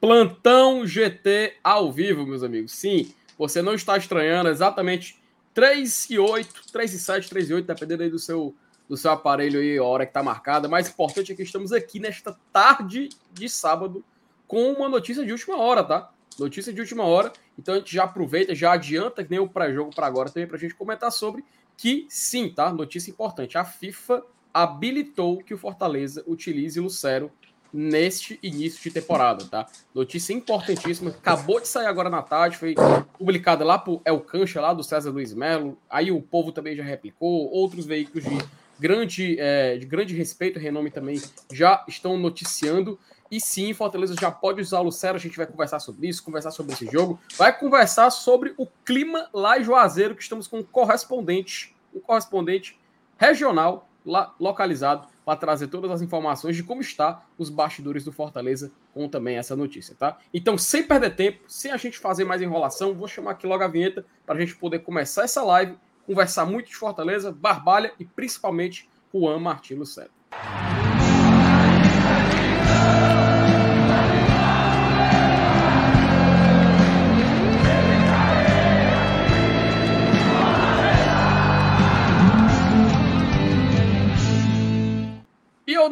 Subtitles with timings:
[0.00, 2.72] Plantão GT ao vivo, meus amigos.
[2.72, 5.22] Sim, você não está estranhando exatamente
[5.54, 8.56] 3 e 8, 3 e 7, 3 e 8, dependendo aí do seu,
[8.88, 10.66] do seu aparelho aí, a hora que está marcada.
[10.68, 14.04] Mais importante é que estamos aqui nesta tarde de sábado
[14.48, 16.10] com uma notícia de última hora, tá?
[16.40, 17.32] Notícia de última hora.
[17.56, 20.56] Então a gente já aproveita, já adianta que nem o pré-jogo para agora também para
[20.56, 21.44] a gente comentar sobre
[21.80, 22.70] que sim, tá?
[22.70, 23.56] Notícia importante.
[23.56, 27.32] A FIFA habilitou que o Fortaleza utilize Lucero
[27.72, 29.66] neste início de temporada, tá?
[29.94, 32.74] Notícia importantíssima, acabou de sair agora na tarde, foi
[33.16, 36.84] publicada lá por El Cancha, lá do César Luiz Melo, aí o povo também já
[36.84, 38.38] replicou, outros veículos de
[38.78, 41.18] grande, é, de grande respeito e renome também
[41.50, 42.98] já estão noticiando,
[43.30, 46.50] e sim, Fortaleza já pode usar o Lucero, a gente vai conversar sobre isso, conversar
[46.50, 50.62] sobre esse jogo, vai conversar sobre o clima lá em Juazeiro, que estamos com um
[50.64, 52.78] correspondente, um correspondente
[53.16, 58.72] regional lá, localizado para trazer todas as informações de como está os bastidores do Fortaleza
[58.92, 60.18] com também essa notícia, tá?
[60.34, 63.68] Então, sem perder tempo, sem a gente fazer mais enrolação, vou chamar aqui logo a
[63.68, 68.88] vinheta para a gente poder começar essa live, conversar muito de Fortaleza, Barbalha e principalmente
[69.14, 70.10] Juan Martins Lucero.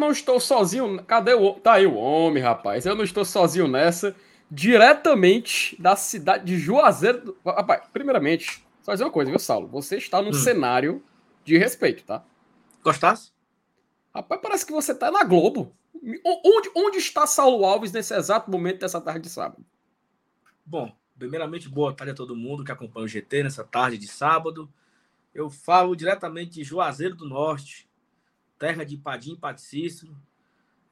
[0.08, 1.02] Não estou sozinho.
[1.04, 1.54] Cadê o.
[1.54, 2.86] Tá aí o homem, rapaz.
[2.86, 4.16] Eu não estou sozinho nessa.
[4.50, 7.20] Diretamente da cidade de Juazeiro.
[7.20, 7.36] Do...
[7.44, 9.68] Rapaz, primeiramente, só dizer uma coisa, viu, Saulo?
[9.68, 10.32] Você está num hum.
[10.32, 11.04] cenário
[11.44, 12.24] de respeito, tá?
[12.82, 13.32] Gostasse?
[14.14, 15.74] Rapaz, parece que você tá na Globo.
[16.24, 19.64] Onde, onde está Saulo Alves nesse exato momento dessa tarde de sábado?
[20.64, 24.72] Bom, primeiramente, boa tarde a todo mundo que acompanha o GT nessa tarde de sábado.
[25.34, 27.87] Eu falo diretamente de Juazeiro do Norte,
[28.58, 30.16] terra de Padim e Paticícero.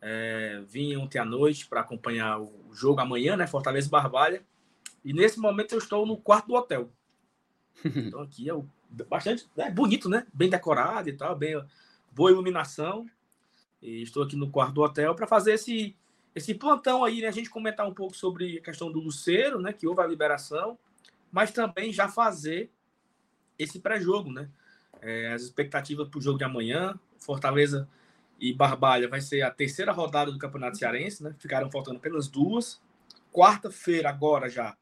[0.01, 3.47] É, vim ontem à noite para acompanhar o jogo amanhã, né?
[3.47, 4.43] Fortaleza Barbalha.
[5.05, 6.91] E nesse momento eu estou no quarto do hotel.
[7.85, 8.67] Então aqui é o,
[9.09, 10.27] bastante é bonito, né?
[10.33, 11.63] Bem decorado e tal, bem
[12.13, 13.07] boa iluminação.
[13.83, 15.95] E estou aqui no quarto do hotel para fazer esse
[16.35, 17.29] esse plantão aí, né?
[17.29, 19.73] A gente comentar um pouco sobre a questão do Luceiro, né?
[19.73, 20.79] Que houve a liberação,
[21.33, 22.71] mas também já fazer
[23.59, 24.51] esse pré-jogo, né?
[25.03, 27.89] É, as expectativas para o jogo de amanhã, Fortaleza
[28.39, 31.35] e Barbalha vai ser a terceira rodada do Campeonato Cearense, né?
[31.39, 32.81] Ficaram faltando apenas duas.
[33.33, 34.77] Quarta-feira, agora já,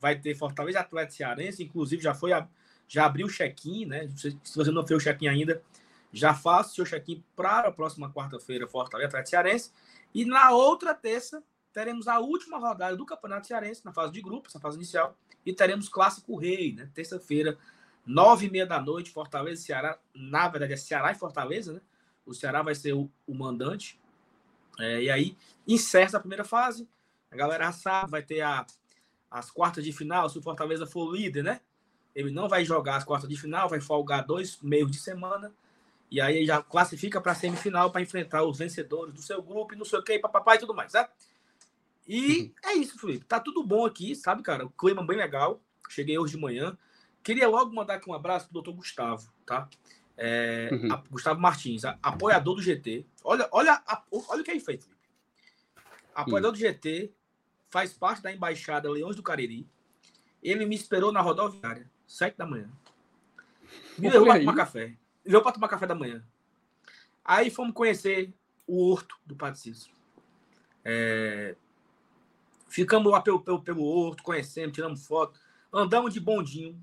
[0.00, 2.46] vai ter Fortaleza Atlético Cearense, inclusive já foi a,
[2.86, 4.08] já abriu o check-in, né?
[4.14, 5.62] Se você não fez o check-in ainda,
[6.12, 9.72] já faça o seu check-in para a próxima quarta-feira, Fortaleza Atlético Cearense.
[10.14, 11.42] E na outra terça,
[11.72, 15.52] teremos a última rodada do Campeonato Cearense, na fase de grupos, na fase inicial, e
[15.52, 16.88] teremos Clássico Rei, né?
[16.94, 17.58] Terça-feira,
[18.06, 19.98] Nove e meia da noite, Fortaleza e Ceará.
[20.14, 21.80] Na verdade, é Ceará e Fortaleza, né?
[22.26, 23.98] O Ceará vai ser o, o mandante.
[24.78, 26.88] É, e aí, encerra a primeira fase.
[27.30, 28.66] A galera sabe, vai ter a,
[29.30, 30.28] as quartas de final.
[30.28, 31.60] Se o Fortaleza for líder, né?
[32.14, 35.52] Ele não vai jogar as quartas de final, vai folgar dois meios de semana.
[36.10, 39.76] E aí já classifica para a semifinal para enfrentar os vencedores do seu grupo e
[39.76, 41.08] não sei o que, papapá e tudo mais, né?
[42.06, 42.52] E uhum.
[42.70, 43.24] é isso, Felipe.
[43.24, 44.66] Tá tudo bom aqui, sabe, cara?
[44.66, 45.60] O clima bem legal.
[45.88, 46.76] Cheguei hoje de manhã.
[47.24, 49.66] Queria logo mandar aqui um abraço pro doutor Gustavo, tá?
[50.14, 50.92] É, uhum.
[50.92, 53.06] a, Gustavo Martins, a, apoiador do GT.
[53.24, 55.00] Olha, olha, a, olha o que ele fez, Felipe.
[56.14, 56.56] Apoiador uhum.
[56.56, 57.10] do GT,
[57.70, 59.66] faz parte da embaixada Leões do Cariri.
[60.42, 62.70] Ele me esperou na rodoviária, sete da manhã.
[63.96, 64.88] Me levou para tomar café.
[64.88, 66.22] Me levou para tomar café da manhã.
[67.24, 68.34] Aí fomos conhecer
[68.66, 69.94] o horto do Padre Cícero.
[70.84, 71.56] É...
[72.68, 75.40] Ficamos lá pelo, pelo, pelo horto, conhecemos, tiramos foto,
[75.72, 76.78] andamos de bondinho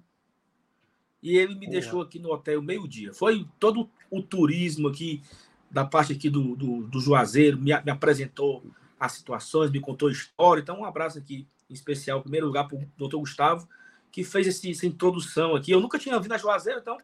[1.22, 3.14] e ele me deixou aqui no hotel meio-dia.
[3.14, 5.22] Foi todo o turismo aqui,
[5.70, 8.64] da parte aqui do, do, do Juazeiro, me, me, apresentou
[9.00, 10.62] as situações, me contou história.
[10.62, 13.68] Então, um abraço aqui em especial, em primeiro lugar, para o doutor Gustavo,
[14.12, 15.72] que fez esse, essa introdução aqui.
[15.72, 16.98] Eu nunca tinha vindo a Juazeiro, então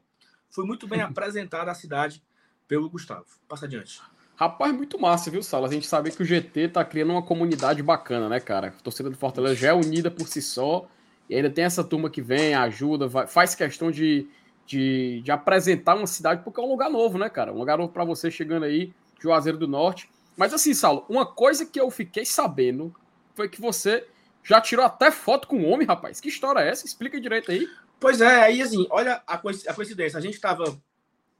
[0.49, 2.21] foi muito bem apresentada a cidade
[2.67, 3.25] pelo Gustavo.
[3.47, 4.01] Passa adiante.
[4.35, 5.67] Rapaz, muito massa, viu, Sala?
[5.67, 8.67] A gente sabe que o GT tá criando uma comunidade bacana, né, cara?
[8.67, 10.87] A torcida do Fortaleza já é unida por si só
[11.29, 14.27] e ainda tem essa turma que vem, ajuda, vai, faz questão de,
[14.65, 17.51] de, de, apresentar uma cidade, porque é um lugar novo, né, cara?
[17.51, 20.09] Um lugar novo para você chegando aí, Juazeiro do Norte.
[20.37, 22.93] Mas assim, Saulo, uma coisa que eu fiquei sabendo
[23.35, 24.07] foi que você
[24.43, 26.19] já tirou até foto com o homem, rapaz.
[26.21, 26.85] Que história é essa?
[26.85, 27.67] Explica direito aí.
[27.99, 30.17] Pois é, aí assim, olha a, coincidência.
[30.17, 30.79] A gente tava.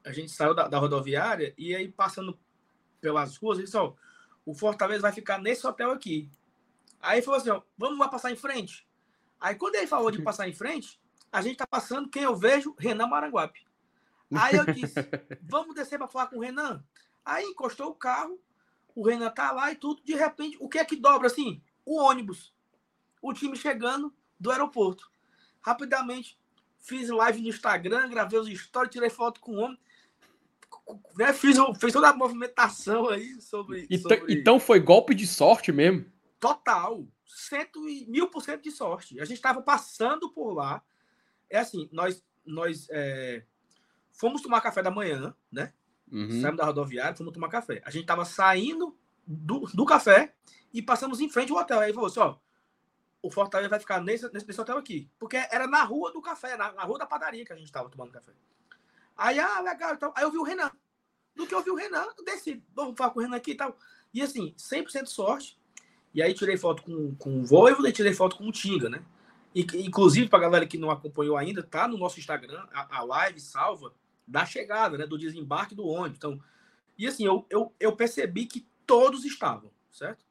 [0.04, 2.38] A gente saiu da, da rodoviária e aí passando
[3.00, 3.92] pelas ruas, ele disse, ó,
[4.44, 6.28] o Fortaleza vai ficar nesse hotel aqui.
[7.00, 8.87] Aí falou assim, ó, vamos lá passar em frente.
[9.40, 11.00] Aí quando ele falou de passar em frente,
[11.30, 13.66] a gente tá passando quem eu vejo, Renan Maranguape.
[14.34, 14.94] Aí eu disse,
[15.42, 16.84] vamos descer para falar com o Renan.
[17.24, 18.38] Aí encostou o carro,
[18.94, 20.02] o Renan tá lá e tudo.
[20.02, 21.62] De repente, o que é que dobra assim?
[21.84, 22.52] O ônibus.
[23.22, 25.10] O time chegando do aeroporto.
[25.60, 26.38] Rapidamente,
[26.78, 29.78] fiz live no Instagram, gravei os stories, tirei foto com o homem.
[31.16, 34.34] Né, fiz, fiz toda a movimentação aí sobre então, sobre...
[34.34, 36.06] então foi golpe de sorte mesmo?
[36.40, 37.06] Total.
[37.28, 39.20] Cento e mil por cento de sorte.
[39.20, 40.82] A gente estava passando por lá.
[41.48, 43.44] É assim, nós, nós é,
[44.12, 45.72] fomos tomar café da manhã, né?
[46.10, 46.40] Uhum.
[46.40, 47.82] Saímos da rodoviária, fomos tomar café.
[47.84, 50.34] A gente estava saindo do, do café
[50.72, 51.80] e passamos em frente ao hotel.
[51.80, 52.36] Aí falou assim: ó,
[53.22, 55.10] o Fortaleza vai ficar nesse, nesse, hotel aqui.
[55.18, 57.88] Porque era na rua do café, na, na rua da padaria que a gente estava
[57.88, 58.32] tomando café.
[59.16, 59.94] Aí, ah, legal.
[59.94, 60.70] Então, aí eu vi o Renan.
[61.34, 62.62] Do que eu vi o Renan, eu desci.
[62.74, 63.76] Vamos falar com o Renan aqui e tal.
[64.14, 65.57] E assim, 100% sorte.
[66.14, 69.02] E aí tirei foto com, com o Voivo e tirei foto com o Tinga, né?
[69.54, 73.40] E, inclusive, para galera que não acompanhou ainda, tá no nosso Instagram, a, a live
[73.40, 73.92] salva
[74.26, 75.06] da chegada, né?
[75.06, 76.18] Do desembarque do ônibus.
[76.18, 76.40] Então,
[76.96, 80.24] e assim, eu, eu, eu percebi que todos estavam, certo?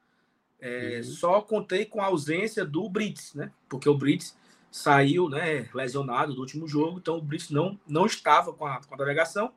[0.59, 1.03] É, uhum.
[1.03, 3.51] Só contei com a ausência do Brits, né?
[3.69, 4.35] Porque o Brits
[4.71, 8.94] saiu né, lesionado do último jogo, então o Brits não, não estava com a, com
[8.94, 9.53] a delegação.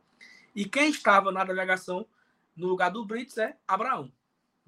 [0.55, 2.07] E quem estava na delegação
[2.57, 4.13] no lugar do Brits é Abraão.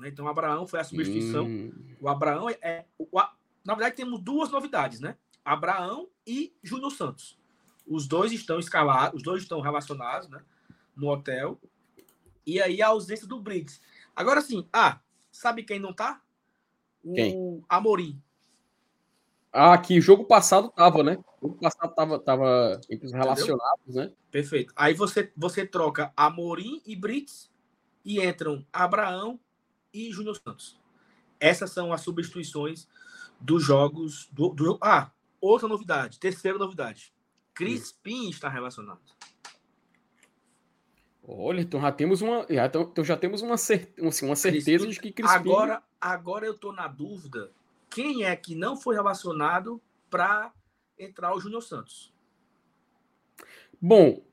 [0.03, 0.09] Né?
[0.09, 1.45] Então, Abraão foi a substituição.
[1.45, 1.73] Uhum.
[2.01, 2.59] O Abraão é.
[2.61, 3.07] é o,
[3.65, 5.17] na verdade, temos duas novidades, né?
[5.45, 7.39] Abraão e Júnior Santos.
[7.87, 10.41] Os dois estão escalados, os dois estão relacionados né,
[10.97, 11.61] no hotel.
[12.45, 13.81] E aí a ausência do Brits.
[14.15, 15.01] Agora sim, ah,
[15.31, 16.21] sabe quem não tá?
[17.05, 17.65] O quem?
[17.69, 18.21] Amorim.
[19.53, 21.19] Ah, que jogo passado tava, né?
[21.41, 24.11] O jogo passado tava, tava entre os relacionados, Entendeu?
[24.11, 24.13] né?
[24.31, 24.73] Perfeito.
[24.75, 27.51] Aí você, você troca Amorim e Brits
[28.05, 29.39] e entram Abraão
[29.93, 30.81] e Júnior Santos.
[31.39, 32.87] Essas são as substituições
[33.41, 35.11] dos jogos do, do, Ah,
[35.41, 37.13] outra novidade, terceira novidade.
[37.55, 39.03] Crispim está relacionado.
[41.25, 44.91] Olha, então já temos uma, já, então já temos uma, cer assim, uma certeza Crispim,
[44.91, 45.37] de que Crispim.
[45.37, 47.53] Agora, agora eu estou na dúvida
[47.89, 49.81] quem é que não foi relacionado
[50.11, 50.53] para
[50.99, 52.13] entrar o Júnior Santos.
[53.81, 54.25] Bom,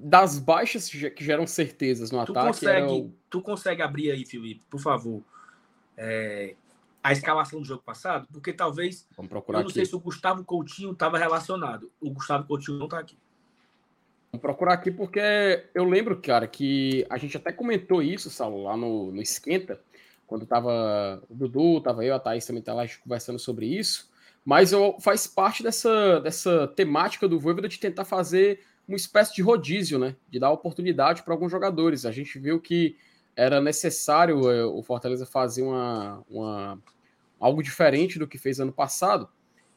[0.00, 2.46] das baixas que geram certezas no tu ataque.
[2.48, 3.12] Consegue, o...
[3.28, 5.22] Tu consegue abrir aí, Felipe, por favor,
[5.96, 6.54] é,
[7.02, 8.28] a escalação do jogo passado?
[8.32, 9.06] Porque talvez.
[9.16, 9.74] Vamos procurar eu não aqui.
[9.74, 11.90] sei se o Gustavo Coutinho estava relacionado.
[12.00, 13.16] O Gustavo Coutinho não está aqui.
[14.30, 18.76] Vamos procurar aqui porque eu lembro, cara, que a gente até comentou isso, Saulo, lá
[18.76, 19.78] no, no Esquenta,
[20.26, 24.10] quando tava o Dudu, tava eu, a Thaís também tá lá conversando sobre isso.
[24.44, 29.42] Mas eu, faz parte dessa, dessa temática do Voivoda de tentar fazer uma espécie de
[29.42, 30.16] rodízio, né?
[30.28, 32.04] De dar oportunidade para alguns jogadores.
[32.04, 32.96] A gente viu que
[33.34, 36.82] era necessário é, o Fortaleza fazer uma, uma,
[37.40, 39.28] algo diferente do que fez ano passado.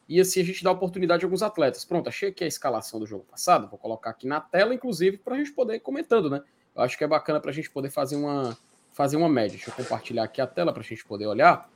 [0.08, 1.84] E assim a gente dá oportunidade a alguns atletas.
[1.84, 3.68] Pronto, achei aqui a escalação do jogo passado.
[3.68, 6.42] Vou colocar aqui na tela, inclusive, para a gente poder ir comentando, né?
[6.74, 8.56] Eu acho que é bacana para a gente poder fazer uma,
[8.92, 9.56] fazer uma média.
[9.56, 11.68] Deixa eu compartilhar aqui a tela para a gente poder olhar.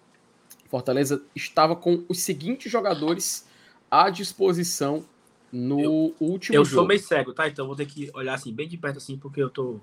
[0.68, 3.48] Fortaleza estava com os seguintes jogadores
[3.90, 5.04] à disposição
[5.52, 6.76] no eu, último eu jogo.
[6.76, 7.48] Eu sou meio cego, tá?
[7.48, 9.80] Então vou ter que olhar assim bem de perto assim, porque eu tô.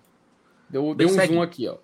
[0.70, 1.40] Deu, deu um ceguinho.
[1.40, 1.78] zoom aqui, ó.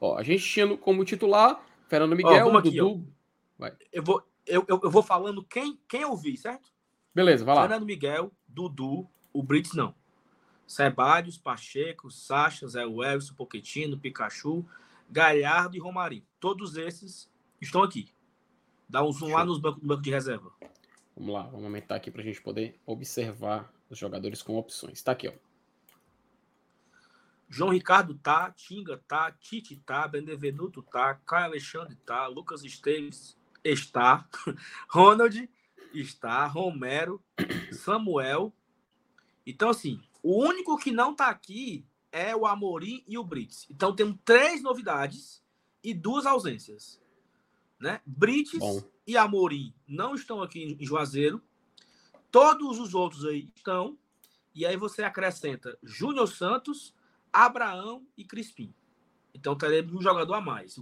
[0.00, 0.16] ó.
[0.16, 3.06] A gente tinha como titular Fernando Miguel, ó, aqui, Dudu.
[3.58, 3.72] Vai.
[3.92, 6.68] Eu, vou, eu, eu, eu, vou falando quem, quem eu vi, certo?
[7.14, 7.62] Beleza, vai lá.
[7.62, 9.94] Fernando Miguel, Dudu, o Brits não.
[10.66, 14.64] Sebadios, Pacheco, Sacha, Zé Welson, Poquetino, Pikachu,
[15.10, 16.24] Galhardo e Romarinho.
[16.40, 18.08] Todos esses estão aqui.
[18.88, 19.36] Dá um zoom Show.
[19.36, 20.50] lá nos banco, no banco de reserva.
[21.16, 24.94] Vamos lá, vamos aumentar aqui para a gente poder observar os jogadores com opções.
[24.94, 25.32] Está aqui, ó.
[27.48, 34.28] João Ricardo tá, Tinga tá, Tite tá, Benevenuto tá, Caio Alexandre tá, Lucas Esteves está,
[34.90, 35.48] Ronald
[35.92, 37.22] está, Romero,
[37.72, 38.52] Samuel.
[39.46, 43.68] Então, assim, o único que não tá aqui é o Amorim e o Brits.
[43.70, 45.42] Então, temos três novidades
[45.82, 47.00] e duas ausências.
[47.78, 48.00] Né?
[48.06, 48.82] Brits Bom.
[49.06, 51.42] E Amorim não estão aqui em Juazeiro.
[52.30, 53.98] Todos os outros aí estão.
[54.54, 56.94] E aí você acrescenta Júnior Santos,
[57.32, 58.72] Abraão e Crispim.
[59.34, 60.78] Então teremos um jogador a mais.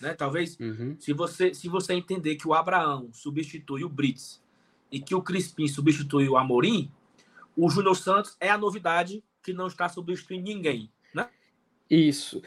[0.00, 0.14] Né?
[0.14, 0.96] Talvez, uhum.
[0.98, 4.42] se, você, se você entender que o Abraão substitui o Brits
[4.90, 6.90] e que o Crispim substitui o Amorim,
[7.56, 10.90] o Júnior Santos é a novidade que não está substituindo ninguém.
[11.14, 11.28] Né?
[11.88, 12.42] Isso.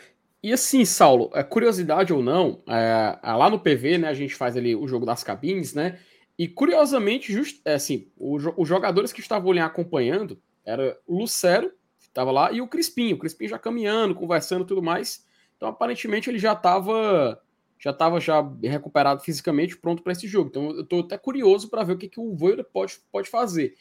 [0.48, 4.34] E assim, Saulo, é curiosidade ou não, é, é lá no PV, né, a gente
[4.34, 6.00] faz ali o jogo das cabines, né?
[6.40, 11.70] E curiosamente, just, é, assim, o, os jogadores que estavam ali acompanhando era o Lucero,
[12.00, 13.12] que estava lá, e o Crispim.
[13.12, 15.28] O Crispim já caminhando, conversando tudo mais.
[15.58, 17.38] Então, aparentemente, ele já estava
[17.78, 20.48] já estava já recuperado fisicamente, pronto para esse jogo.
[20.50, 23.76] Então, eu estou até curioso para ver o que, que o Voivoda pode, pode fazer.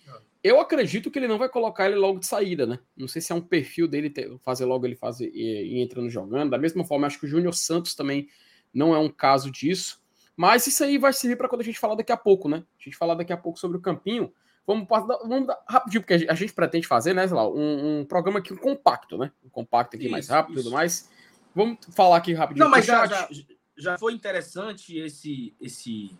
[0.46, 2.78] Eu acredito que ele não vai colocar ele logo de saída, né?
[2.96, 6.08] Não sei se é um perfil dele ter, fazer logo ele fazer e, e entrando
[6.08, 6.50] jogando.
[6.50, 8.28] Da mesma forma, acho que o Júnior Santos também
[8.72, 10.00] não é um caso disso.
[10.36, 12.62] Mas isso aí vai servir para quando a gente falar daqui a pouco, né?
[12.78, 14.32] A gente falar daqui a pouco sobre o campinho.
[14.66, 18.52] Vamos, vamos dar rapidinho, porque a gente pretende fazer, né, lá, um, um, programa aqui
[18.52, 19.32] um compacto, né?
[19.44, 21.08] Um compacto aqui isso, mais rápido e tudo mais.
[21.54, 22.64] Vamos falar aqui rapidinho.
[22.64, 23.28] Não, mas já, já,
[23.76, 26.10] já foi interessante esse, esse,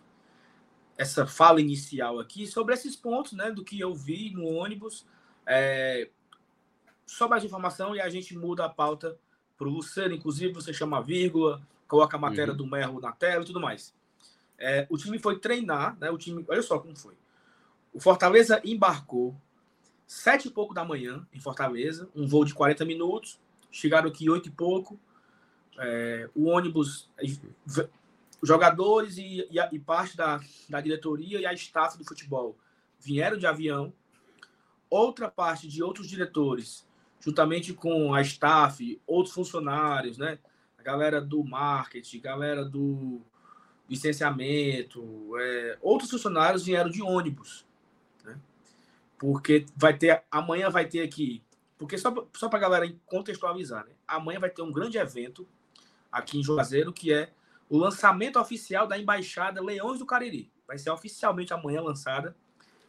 [0.97, 5.05] essa fala inicial aqui sobre esses pontos, né, do que eu vi no ônibus.
[5.45, 6.09] É,
[7.05, 9.17] só mais informação e a gente muda a pauta
[9.57, 10.13] para o Luciano.
[10.13, 12.57] Inclusive, você chama a vírgula, coloca a matéria uhum.
[12.57, 13.93] do Merlo na tela e tudo mais.
[14.57, 16.09] É, o time foi treinar, né?
[16.09, 17.13] O time, olha só como foi.
[17.93, 19.35] O Fortaleza embarcou
[20.05, 23.39] sete e pouco da manhã em Fortaleza, um voo de 40 minutos.
[23.71, 24.99] Chegaram aqui oito e pouco.
[25.79, 27.07] É, o ônibus,
[28.41, 30.39] jogadores e, e, e, parte da,
[30.69, 32.57] da diretoria e a staff do futebol
[32.99, 33.93] vieram de avião.
[34.89, 36.87] Outra parte de outros diretores,
[37.19, 40.39] juntamente com a staff, outros funcionários, né?
[40.77, 43.21] A galera do marketing, galera do
[43.89, 47.65] licenciamento, é, outros funcionários vieram de ônibus,
[48.23, 48.39] né?
[49.17, 51.43] Porque vai ter amanhã vai ter aqui,
[51.77, 53.91] porque só só para a galera contextualizar, né?
[54.07, 55.45] Amanhã vai ter um grande evento
[56.09, 57.29] aqui em Juazeiro que é
[57.69, 60.51] o lançamento oficial da embaixada Leões do Cariri.
[60.65, 62.35] Vai ser oficialmente amanhã lançada.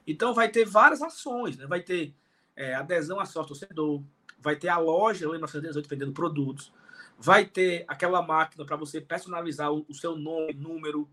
[0.06, 1.66] Então vai ter várias ações, né?
[1.66, 2.14] Vai ter
[2.56, 4.02] é, adesão a sócio torcedor,
[4.40, 6.72] vai ter a loja Lema 1918 vendendo produtos,
[7.18, 11.08] vai ter aquela máquina para você personalizar o, o, seu nome, número.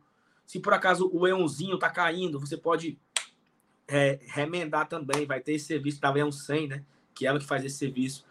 [0.45, 2.97] Se por acaso o leãozinho tá caindo, você pode
[3.87, 5.25] é, remendar também.
[5.25, 6.85] Vai ter esse serviço da Leão 100, né?
[7.13, 8.25] Que é ela que faz esse serviço.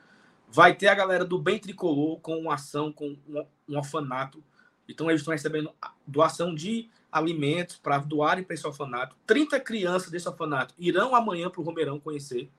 [0.48, 4.42] Vai ter a galera do Bem Tricolor com uma ação, com um, um orfanato.
[4.88, 5.70] Então eles estão recebendo
[6.06, 9.16] doação de alimentos para doarem para esse orfanato.
[9.26, 12.50] 30 crianças desse orfanato irão amanhã para o Romeirão conhecer.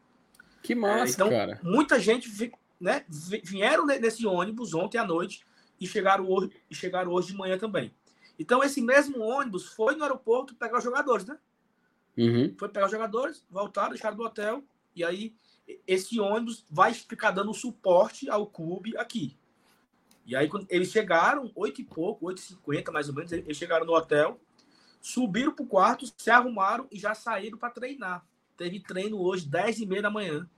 [0.64, 1.60] Que massa, é, então, cara.
[1.62, 2.30] Muita gente
[2.80, 3.06] né,
[3.44, 5.46] vieram nesse ônibus ontem à noite
[5.80, 7.94] e chegaram hoje, e chegaram hoje de manhã também.
[8.40, 11.38] Então, esse mesmo ônibus foi no aeroporto pegar os jogadores, né?
[12.18, 12.54] Uhum.
[12.58, 14.64] Foi pegar os jogadores, voltaram, deixaram do hotel,
[14.96, 15.36] e aí
[15.88, 19.38] esse ônibus vai ficar dando suporte ao clube aqui.
[20.26, 23.56] E aí, quando eles chegaram, oito e pouco, oito e cinquenta mais ou menos, eles
[23.56, 24.40] chegaram no hotel,
[25.00, 28.26] subiram para o quarto, se arrumaram e já saíram para treinar.
[28.58, 30.50] Teve treino hoje, dez e meia da manhã.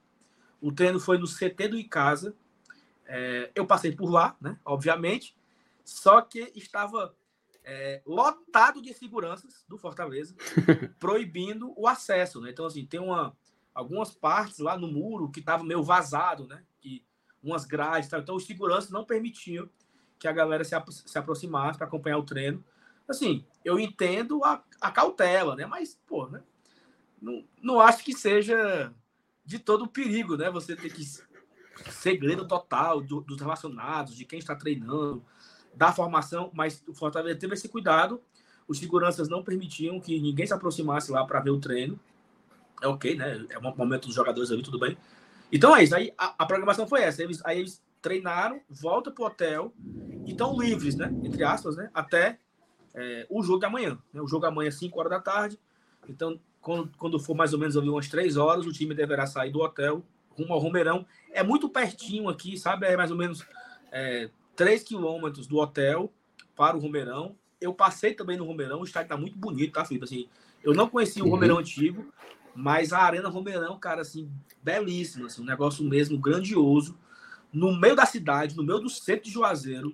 [0.62, 2.36] O treino foi no CT do Icasa.
[3.05, 4.57] É, eu passei por lá, né?
[4.63, 5.36] Obviamente.
[5.83, 7.15] Só que estava
[7.63, 10.33] é, lotado de seguranças do Fortaleza,
[10.97, 12.50] proibindo o acesso, né?
[12.51, 13.36] Então, assim, tem uma,
[13.74, 16.63] algumas partes lá no muro que estava meio vazado, né?
[17.44, 18.17] Umas grades, tá?
[18.17, 19.70] então os seguranças não permitiam
[20.20, 20.75] que a galera se,
[21.06, 22.63] se aproximasse para acompanhar o treino.
[23.08, 25.65] Assim, eu entendo a, a cautela, né?
[25.65, 26.41] Mas, pô, né?
[27.22, 28.94] Não, não acho que seja
[29.46, 30.50] de todo o perigo, né?
[30.50, 31.03] Você ter que
[31.91, 35.24] segredo total do, dos relacionados, de quem está treinando,
[35.74, 38.20] da formação, mas o Fortaleza teve esse cuidado.
[38.67, 42.00] Os seguranças não permitiam que ninguém se aproximasse lá para ver o treino.
[42.82, 43.46] É ok, né?
[43.50, 44.98] É um momento dos jogadores ali, tudo bem.
[45.51, 45.96] Então é isso.
[45.96, 47.24] Aí a, a programação foi essa.
[47.24, 49.74] Eles, aí eles treinaram, voltam pro hotel
[50.25, 51.13] e estão livres, né?
[51.24, 51.89] Entre aspas, né?
[51.94, 52.39] Até
[52.94, 53.98] é, o jogo de amanhã.
[54.13, 54.22] Né?
[54.22, 55.60] O jogo amanhã, 5 horas da tarde.
[56.08, 59.51] Então, quando, quando for mais ou menos ali umas três horas, o time deverá sair
[59.51, 61.06] do hotel rumo ao Romeirão.
[61.32, 62.86] É muito pertinho aqui, sabe?
[62.86, 63.46] É mais ou menos
[63.92, 66.12] é, 3 quilômetros do hotel
[66.56, 67.36] para o Romeirão.
[67.60, 70.06] Eu passei também no Romeirão, o estádio tá muito bonito, tá, Felipe?
[70.06, 70.30] Assim,
[70.63, 71.32] eu não conhecia o uhum.
[71.32, 72.12] Romeirão antigo,
[72.58, 74.32] mas a Arena Romeirão, cara, assim,
[74.64, 76.98] belíssima, assim, um negócio mesmo grandioso.
[77.54, 79.94] No meio da cidade, no meio do centro de Juazeiro,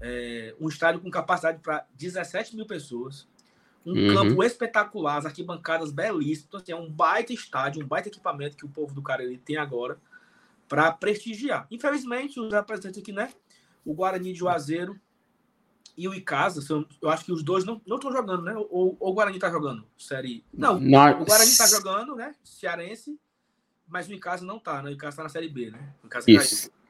[0.00, 3.28] é, um estádio com capacidade para 17 mil pessoas.
[3.86, 4.14] Um uhum.
[4.14, 6.46] campo espetacular, as arquibancadas belíssimas.
[6.48, 9.56] Então, assim, é um baita estádio, um baita equipamento que o povo do Cariri tem
[9.56, 9.96] agora
[10.68, 11.68] para prestigiar.
[11.70, 13.32] Infelizmente, os representantes aqui, né?
[13.84, 15.00] O Guarani de Juazeiro
[15.96, 16.60] e o Icasa,
[17.00, 18.54] eu acho que os dois não estão jogando, né?
[18.54, 20.44] Ou, ou, o Guarani está jogando série.
[20.52, 22.34] Não, o Guarani está jogando, né?
[22.44, 23.18] Cearense,
[23.86, 24.90] mas o Icasa não está, né?
[24.90, 25.92] O Icasa está na série B, né?
[26.02, 26.70] O Icasa Isso.
[26.70, 26.80] Caiu.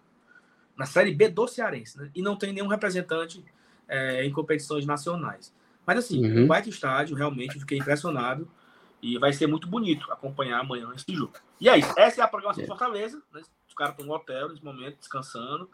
[0.76, 2.10] Na série B do Cearense, né?
[2.14, 3.44] E não tem nenhum representante
[3.88, 5.52] é, em competições nacionais.
[5.86, 6.44] Mas assim, uhum.
[6.44, 8.48] um baita estádio, realmente, fiquei impressionado.
[9.02, 11.32] E vai ser muito bonito acompanhar amanhã esse jogo.
[11.60, 12.64] E é essa é a programação é.
[12.64, 13.22] de Fortaleza.
[13.32, 13.42] Né?
[13.66, 15.70] Os caras estão no hotel nesse momento, descansando.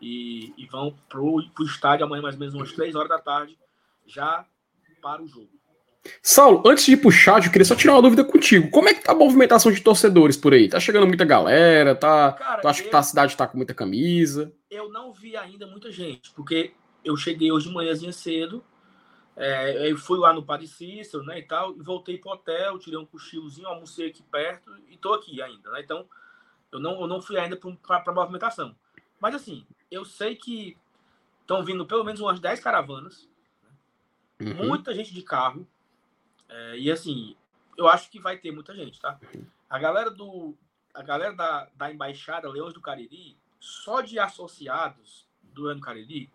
[0.00, 3.58] E, e vão pro, pro estádio amanhã, mais ou menos umas 3 horas da tarde,
[4.06, 4.44] já
[5.00, 5.50] para o jogo.
[6.20, 8.70] Saulo, antes de chat, eu queria só tirar uma dúvida contigo.
[8.70, 10.68] Como é que tá a movimentação de torcedores por aí?
[10.68, 11.94] Tá chegando muita galera?
[11.94, 14.52] Tá, Cara, tu acha eu, que tá, a cidade tá com muita camisa?
[14.70, 16.72] Eu não vi ainda muita gente, porque
[17.04, 18.64] eu cheguei hoje de manhãzinha cedo
[19.34, 22.98] É, eu fui lá no Padre Cícero, né, e tal, e voltei pro hotel, tirei
[22.98, 25.80] um cochilozinho, almocei aqui perto e tô aqui ainda, né?
[25.80, 26.06] Então,
[26.70, 28.76] eu não, eu não fui ainda para a movimentação.
[29.18, 30.76] Mas, assim, eu sei que
[31.40, 33.28] estão vindo pelo menos umas 10 caravanas,
[34.38, 34.50] né?
[34.50, 34.66] uhum.
[34.66, 35.66] muita gente de carro,
[36.48, 37.34] é, e, assim,
[37.78, 39.18] eu acho que vai ter muita gente, tá?
[39.68, 40.54] A galera do
[40.94, 46.28] a galera da, da Embaixada Leões do Cariri, só de associados do Leão do Cariri,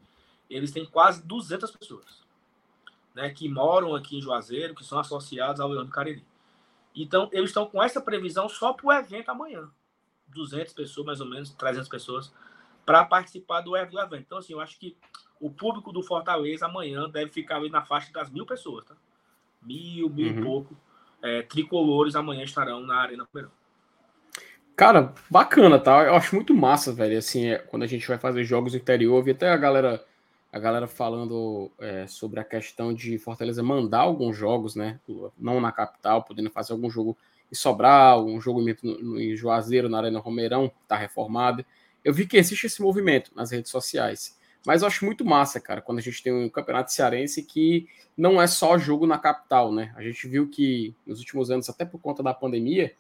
[0.50, 2.27] eles têm quase 200 pessoas
[3.18, 6.24] né, que moram aqui em Juazeiro, que são associados ao Leão do Cariri.
[6.96, 9.68] Então, eles estão com essa previsão só para o evento amanhã.
[10.28, 12.32] 200 pessoas, mais ou menos, 300 pessoas,
[12.86, 14.16] para participar do evento.
[14.18, 14.96] Então, assim, eu acho que
[15.42, 18.96] o público do Fortaleza amanhã deve ficar ali na faixa das mil pessoas, tá?
[19.64, 20.40] Mil, mil uhum.
[20.40, 20.78] e pouco.
[21.20, 23.52] É, tricolores amanhã estarão na Arena Pomerão.
[24.76, 26.04] Cara, bacana, tá?
[26.04, 27.18] Eu acho muito massa, velho.
[27.18, 30.06] Assim, é, quando a gente vai fazer jogos interior, vi até a galera
[30.52, 35.00] a galera falando é, sobre a questão de Fortaleza mandar alguns jogos, né?
[35.38, 37.18] Não na capital, podendo fazer algum jogo
[37.52, 38.64] em Sobral, um jogo
[39.20, 41.66] em Juazeiro, na Arena Romeirão, que está reformado.
[42.04, 44.38] Eu vi que existe esse movimento nas redes sociais.
[44.66, 47.88] Mas eu acho muito massa, cara, quando a gente tem um campeonato cearense que
[48.18, 49.94] não é só jogo na capital, né?
[49.96, 52.94] A gente viu que nos últimos anos, até por conta da pandemia,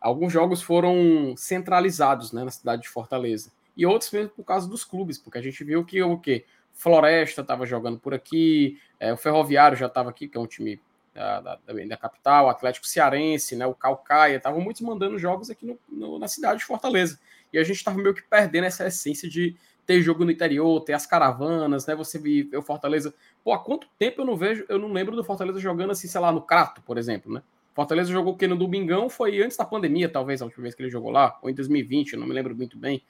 [0.00, 3.50] alguns jogos foram centralizados né, na cidade de Fortaleza.
[3.74, 6.44] E outros mesmo por causa dos clubes, porque a gente viu que o quê?
[6.74, 10.80] Floresta estava jogando por aqui, é, o Ferroviário já estava aqui, que é um time
[11.14, 11.58] da, da,
[11.88, 16.18] da, capital, o Atlético Cearense, né, o Calcaia, estavam muitos mandando jogos aqui no, no,
[16.18, 17.18] na cidade de Fortaleza.
[17.52, 19.56] E a gente estava meio que perdendo essa essência de
[19.86, 21.94] ter jogo no interior, ter as caravanas, né?
[21.94, 23.14] Você viu o Fortaleza.
[23.44, 26.20] Pô, há quanto tempo eu não vejo, eu não lembro do Fortaleza jogando assim, sei
[26.20, 27.42] lá, no Crato, por exemplo, né?
[27.74, 30.90] Fortaleza jogou que no Domingão foi antes da pandemia, talvez, a última vez que ele
[30.90, 33.02] jogou lá, ou em 2020, eu não me lembro muito bem.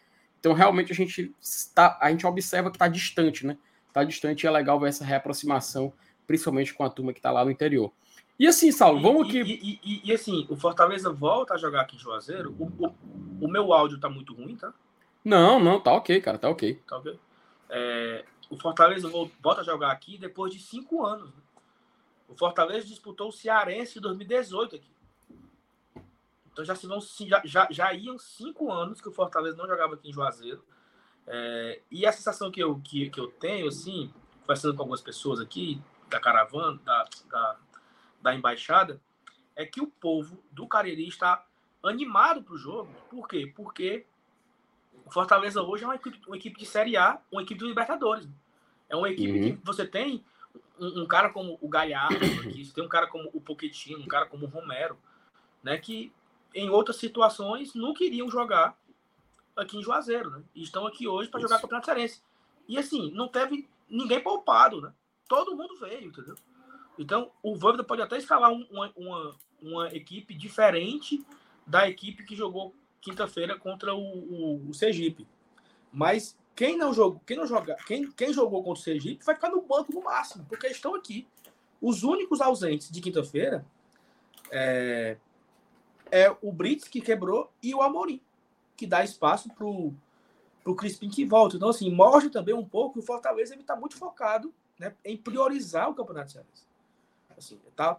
[0.45, 3.57] Então, realmente, a gente, está, a gente observa que está distante, né?
[3.89, 5.91] Está distante e é legal ver essa reaproximação,
[6.27, 7.91] principalmente com a turma que está lá no interior.
[8.39, 9.41] E assim, Saulo, vamos que.
[9.41, 12.55] E, e, e, assim, o Fortaleza volta a jogar aqui em Juazeiro.
[12.59, 12.95] O, o,
[13.41, 14.75] o meu áudio tá muito ruim, tá?
[15.25, 16.79] Não, não, tá ok, cara, tá ok.
[16.87, 17.19] Tá ok.
[17.71, 21.31] É, o Fortaleza volta a jogar aqui depois de cinco anos.
[21.31, 21.43] Né?
[22.29, 24.91] O Fortaleza disputou o Cearense em 2018 aqui.
[26.55, 29.95] Então já, se vão, já, já, já iam cinco anos que o Fortaleza não jogava
[29.95, 30.65] aqui em Juazeiro.
[31.27, 35.41] É, e a sensação que eu, que, que eu tenho, assim, conversando com algumas pessoas
[35.41, 37.57] aqui, da caravana, da, da,
[38.23, 39.01] da embaixada,
[39.57, 41.45] é que o povo do Cariri está
[41.83, 42.95] animado para o jogo.
[43.11, 43.53] Por quê?
[43.53, 44.07] Porque
[45.05, 48.29] o Fortaleza hoje é uma equipe, uma equipe de Série A, uma equipe do Libertadores.
[48.89, 49.57] É uma equipe uhum.
[49.57, 50.25] que você tem
[50.79, 54.07] um, um, cara como o Galhardo aqui, você tem um cara como o Pochettino, um
[54.07, 54.97] cara como o Romero,
[55.65, 56.13] né, que
[56.55, 58.79] em outras situações, não queriam jogar
[59.57, 60.43] aqui em Juazeiro, né?
[60.55, 62.23] E estão aqui hoje para jogar Campeonato Cearense.
[62.69, 64.93] E assim, não teve ninguém poupado, né?
[65.29, 66.37] Todo mundo veio, entendeu?
[66.99, 71.25] Então, o Voivoda pode até escalar uma, uma, uma equipe diferente
[71.67, 75.27] da equipe que jogou quinta-feira contra o, o, o, Sergipe.
[75.93, 79.51] Mas quem não jogou, quem não joga, quem, quem jogou contra o Sergipe vai ficar
[79.51, 81.27] no banco no máximo, porque estão aqui.
[81.81, 83.67] Os únicos ausentes de quinta-feira
[84.51, 85.19] é,
[86.15, 88.21] é o Brits que quebrou e o Amorim,
[88.77, 91.57] que dá espaço para o Crispim que volta.
[91.57, 95.91] Então, assim, mostra também um pouco que o Fortaleza está muito focado né, em priorizar
[95.91, 96.63] o Campeonato Cearense.
[97.37, 97.99] Assim, tá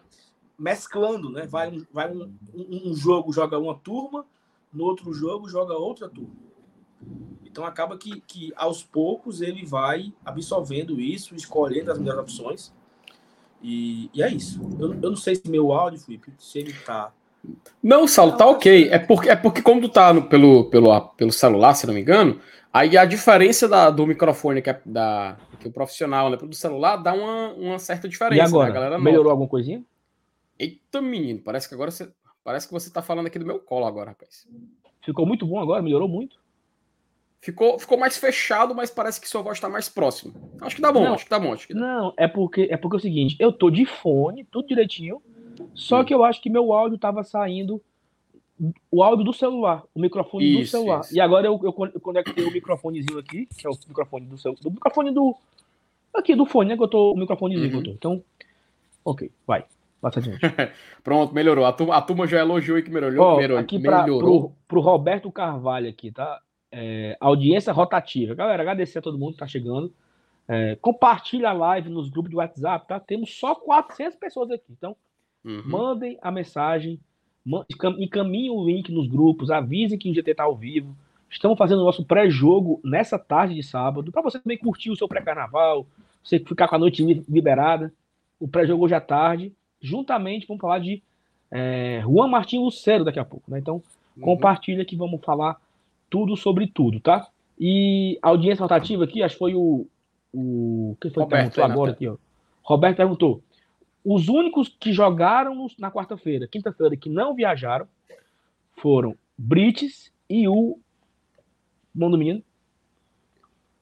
[0.58, 1.46] mesclando, né?
[1.46, 4.26] Vai, um, vai um, um, um jogo, joga uma turma,
[4.72, 6.34] no outro jogo joga outra turma.
[7.44, 12.74] Então acaba que, que aos poucos ele vai absorvendo isso, escolhendo as melhores opções.
[13.62, 14.62] E, e é isso.
[14.80, 17.12] Eu, eu não sei se meu áudio, Felipe, se ele tá
[17.82, 18.90] não, Saulo, tá ok.
[18.90, 22.02] É porque, é porque como tu tá no, pelo, pelo, pelo celular, se não me
[22.02, 22.40] engano,
[22.74, 26.56] aí a diferença da, do microfone que é, da, que é o profissional, né, do
[26.56, 28.50] celular, dá uma, uma certa diferença.
[28.50, 29.84] E né, agora, né, melhorou alguma coisinha?
[30.58, 32.10] Eita, menino, parece que agora você,
[32.44, 34.48] parece que você tá falando aqui do meu colo agora, rapaz.
[35.04, 36.44] Ficou muito bom agora, melhorou muito.
[37.40, 40.34] Ficou, ficou mais fechado, mas parece que sua voz está mais próxima.
[40.62, 41.56] Acho que tá bom, não, acho que tá bom.
[41.56, 45.22] Que Não, é porque é porque é o seguinte, eu tô de fone, tudo direitinho,
[45.76, 47.82] só que eu acho que meu áudio estava saindo
[48.90, 51.02] o áudio do celular, o microfone isso, do celular.
[51.02, 51.16] Isso.
[51.16, 54.62] E agora eu, eu, conectei o microfonezinho aqui, que é o microfone do celular.
[54.62, 55.36] Do microfone do.
[56.14, 56.78] Aqui, do fone, né?
[56.78, 57.12] Que eu tô.
[57.12, 57.84] O microfonezinho uhum.
[57.84, 57.92] que eu tô.
[57.92, 58.24] Então.
[59.04, 59.66] Ok, vai.
[60.00, 60.40] Passa adiante.
[61.04, 61.66] Pronto, melhorou.
[61.66, 63.36] A turma, a turma já elogiou e que melhorou.
[63.36, 64.42] Melhorou aqui pra, melhorou.
[64.42, 66.40] Pro, pro Roberto Carvalho aqui, tá?
[66.72, 68.34] É, audiência rotativa.
[68.34, 69.94] Galera, agradecer a todo mundo que tá chegando.
[70.48, 73.00] É, compartilha a live nos grupos de WhatsApp, tá?
[73.00, 74.66] Temos só 400 pessoas aqui.
[74.70, 74.96] Então,
[75.46, 75.62] Uhum.
[75.64, 77.00] Mandem a mensagem,
[78.00, 80.96] encaminhem o link nos grupos, avisem que o GT está ao vivo.
[81.30, 85.08] Estamos fazendo o nosso pré-jogo nessa tarde de sábado, para você também curtir o seu
[85.08, 85.86] pré-carnaval,
[86.24, 87.94] você ficar com a noite liberada.
[88.40, 91.04] o pré-jogo hoje à tarde, juntamente, vamos falar de
[91.52, 93.60] é, Juan Martin Lucero daqui a pouco, né?
[93.60, 93.76] Então,
[94.18, 94.24] uhum.
[94.24, 95.58] compartilha que vamos falar
[96.10, 97.28] tudo sobre tudo, tá?
[97.60, 99.88] E a audiência rotativa aqui, acho que foi o.
[100.34, 102.18] o quem foi que perguntou agora aqui, ó?
[102.64, 103.42] Roberto perguntou.
[104.06, 107.88] Os únicos que jogaram na quarta-feira, quinta-feira, que não viajaram
[108.78, 110.80] foram Brites e o.
[111.94, 112.44] Do menino.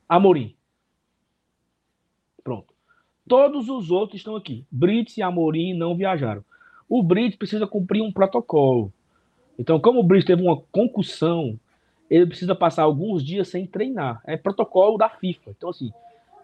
[0.08, 0.56] Amorim.
[2.44, 2.74] Pronto.
[3.28, 4.66] Todos os outros estão aqui.
[4.72, 6.46] Brits e Amorim não viajaram.
[6.88, 8.94] O Brits precisa cumprir um protocolo.
[9.58, 11.60] Então, como o Brits teve uma concussão,
[12.10, 14.22] ele precisa passar alguns dias sem treinar.
[14.26, 15.52] É protocolo da FIFA.
[15.52, 15.92] Então, assim,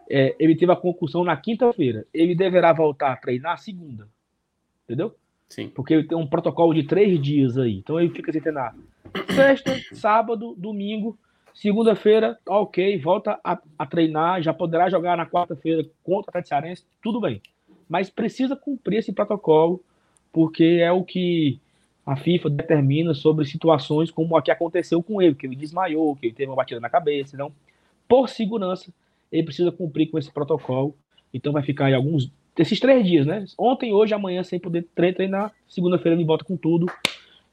[0.09, 2.05] é, ele teve a concussão na quinta-feira.
[2.13, 4.07] Ele deverá voltar a treinar segunda.
[4.85, 5.15] Entendeu?
[5.47, 5.69] Sim.
[5.69, 7.77] Porque ele tem um protocolo de três dias aí.
[7.77, 8.75] Então ele fica sem treinar
[9.35, 11.17] sexta, sábado, domingo
[11.59, 17.19] Segunda-feira, ok, volta a, a, treinar, já poderá jogar na quarta-feira contra o Atlético tudo
[17.19, 17.41] bem.
[17.89, 19.83] Mas precisa cumprir esse protocolo,
[20.31, 21.59] porque é o que
[22.05, 26.27] a FIFA determina sobre situações como a que aconteceu com ele, que ele desmaiou, que
[26.27, 27.35] ele teve uma batida na cabeça.
[27.35, 27.51] Então,
[28.07, 28.89] por segurança,
[29.31, 30.95] ele precisa cumprir com esse protocolo.
[31.33, 33.45] Então vai ficar aí alguns esses três dias, né?
[33.57, 35.53] Ontem, hoje, amanhã, sem poder treinar.
[35.67, 36.87] Segunda-feira ele volta com tudo.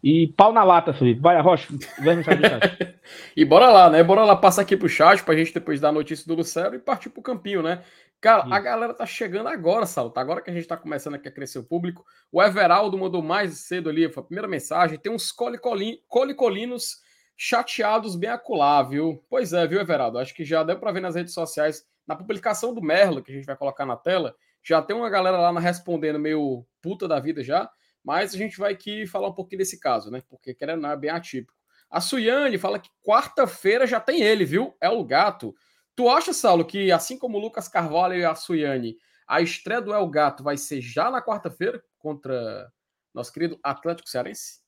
[0.02, 1.20] E pau na lata, Felipe.
[1.20, 1.68] Vai, Rocha,
[2.00, 2.94] vem mensagem do chat.
[3.36, 4.02] e bora lá, né?
[4.02, 6.78] Bora lá passar aqui pro chat pra gente depois dar a notícia do Lucero e
[6.78, 7.82] partir pro campinho, né?
[8.20, 8.54] Cara, Isso.
[8.54, 10.10] a galera tá chegando agora, Saulo.
[10.10, 12.04] Tá agora que a gente tá começando aqui a crescer o público.
[12.32, 14.98] O Everaldo mandou mais cedo ali, foi a primeira mensagem.
[14.98, 16.96] Tem uns colicolinos
[17.36, 19.22] chateados bem acolá, viu?
[19.28, 20.18] Pois é, viu, Everaldo?
[20.18, 23.34] Acho que já deu para ver nas redes sociais, na publicação do Merlo, que a
[23.34, 27.42] gente vai colocar na tela, já tem uma galera lá respondendo meio puta da vida
[27.42, 27.70] já.
[28.02, 30.22] Mas a gente vai aqui falar um pouquinho desse caso, né?
[30.28, 31.54] Porque querendo não é bem atípico.
[31.90, 34.76] A Suyane fala que quarta-feira já tem ele, viu?
[34.80, 35.54] É o gato.
[35.94, 38.96] Tu acha, Saulo, que assim como o Lucas Carvalho e a Suyane,
[39.26, 42.70] a estreia do El Gato vai ser já na quarta-feira contra
[43.12, 44.60] nosso querido Atlético Cearense?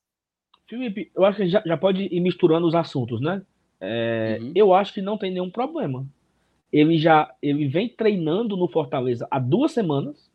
[0.69, 3.41] Felipe, eu acho que já, já pode ir misturando os assuntos, né?
[3.81, 4.51] É, uhum.
[4.55, 6.05] Eu acho que não tem nenhum problema.
[6.71, 10.29] Ele já ele vem treinando no Fortaleza há duas semanas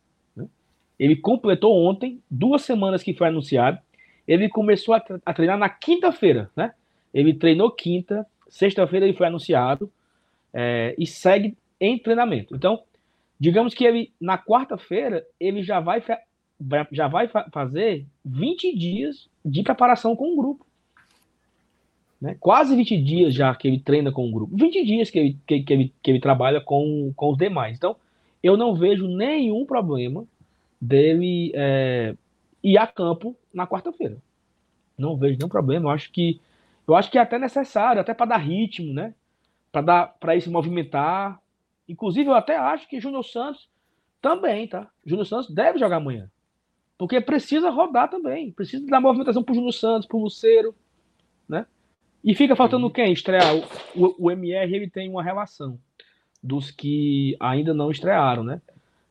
[0.98, 3.78] ele completou ontem, duas semanas que foi anunciado.
[4.26, 6.72] Ele começou a, a treinar na quinta-feira, né?
[7.12, 9.90] Ele treinou quinta, sexta-feira ele foi anunciado
[10.52, 12.54] é, e segue em treinamento.
[12.54, 12.82] Então,
[13.38, 16.02] digamos que ele na quarta-feira ele já vai,
[16.90, 20.66] já vai fazer 20 dias de preparação com o grupo.
[22.20, 22.36] Né?
[22.40, 24.56] Quase 20 dias já que ele treina com o grupo.
[24.56, 27.76] 20 dias que ele, que, que ele, que ele trabalha com, com os demais.
[27.76, 27.96] Então,
[28.42, 30.24] eu não vejo nenhum problema
[30.80, 32.14] dele é,
[32.62, 34.16] ir a campo na quarta-feira.
[34.96, 35.86] Não vejo nenhum problema.
[35.86, 36.40] Eu acho que
[36.86, 39.14] eu acho que é até necessário, até para dar ritmo, né?
[39.72, 41.40] Para dar para se movimentar.
[41.88, 43.68] Inclusive, eu até acho que Júnior Santos
[44.20, 44.88] também, tá?
[45.04, 46.30] Júnior Santos deve jogar amanhã.
[47.04, 48.50] Porque precisa rodar também.
[48.50, 50.74] Precisa dar movimentação pro Júnior Santos, pro Luceiro,
[51.46, 51.66] né?
[52.24, 53.54] E fica faltando quem estrear?
[53.54, 53.60] O,
[53.94, 55.78] o, o, MR ele tem uma relação
[56.42, 58.62] dos que ainda não estrearam, né?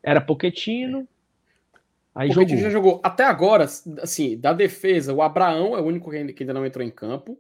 [0.02, 1.08] Era Poquetino,
[2.16, 2.58] Aí o jogou.
[2.58, 3.00] já jogou.
[3.04, 3.66] Até agora,
[4.02, 7.40] assim, da defesa, o Abraão é o único que ainda não entrou em campo.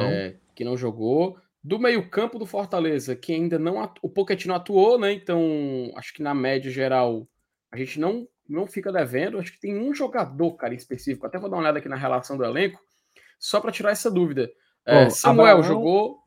[0.00, 1.36] É, que não jogou.
[1.62, 3.78] Do meio-campo do Fortaleza, que ainda não.
[3.78, 4.00] Atu...
[4.02, 5.12] O Pochettino atuou, né?
[5.12, 7.28] Então, acho que na média geral,
[7.70, 9.38] a gente não, não fica devendo.
[9.38, 11.26] Acho que tem um jogador, cara, específico.
[11.26, 12.80] Até vou dar uma olhada aqui na relação do elenco,
[13.38, 14.50] só para tirar essa dúvida.
[14.86, 16.18] É, Samuel Abraão, jogou.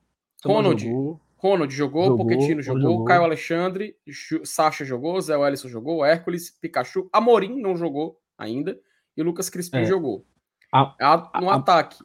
[0.43, 0.83] Ronald.
[0.83, 1.21] Jogou.
[1.37, 3.95] Ronald jogou, jogou Pochettino jogou, jogou, Caio Alexandre,
[4.43, 8.79] Sacha jogou, Zé Wellison jogou, Hércules, Pikachu, Amorim não jogou ainda
[9.15, 9.85] e Lucas Crispim é.
[9.85, 10.25] jogou.
[10.73, 12.03] A, a, no a, ataque,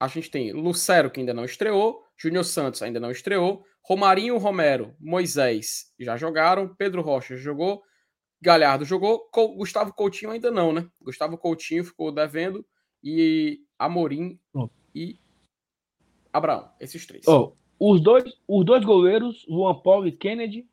[0.00, 4.94] a gente tem Lucero, que ainda não estreou, Júnior Santos ainda não estreou, Romarinho, Romero,
[4.98, 7.82] Moisés já jogaram, Pedro Rocha jogou,
[8.44, 9.26] Galhardo jogou,
[9.56, 10.86] Gustavo Coutinho ainda não, né?
[11.00, 12.62] Gustavo Coutinho ficou devendo
[13.02, 14.68] e Amorim oh.
[14.94, 15.18] e
[16.30, 17.26] Abraão, esses três.
[17.26, 20.68] Oh, os dois, os dois goleiros, Luan Paulo e Kennedy,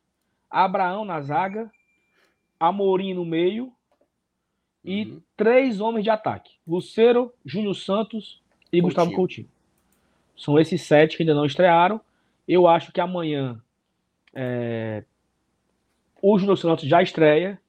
[0.50, 1.72] Abraão na zaga,
[2.60, 3.72] Amorim no meio
[4.84, 5.22] e uhum.
[5.38, 8.84] três homens de ataque: Lucero, Júnior Santos e Coutinho.
[8.84, 9.50] Gustavo Coutinho.
[10.36, 12.02] São esses sete que ainda não estrearam.
[12.46, 13.64] Eu acho que amanhã
[14.34, 15.06] é,
[16.22, 17.60] o Santos já estreia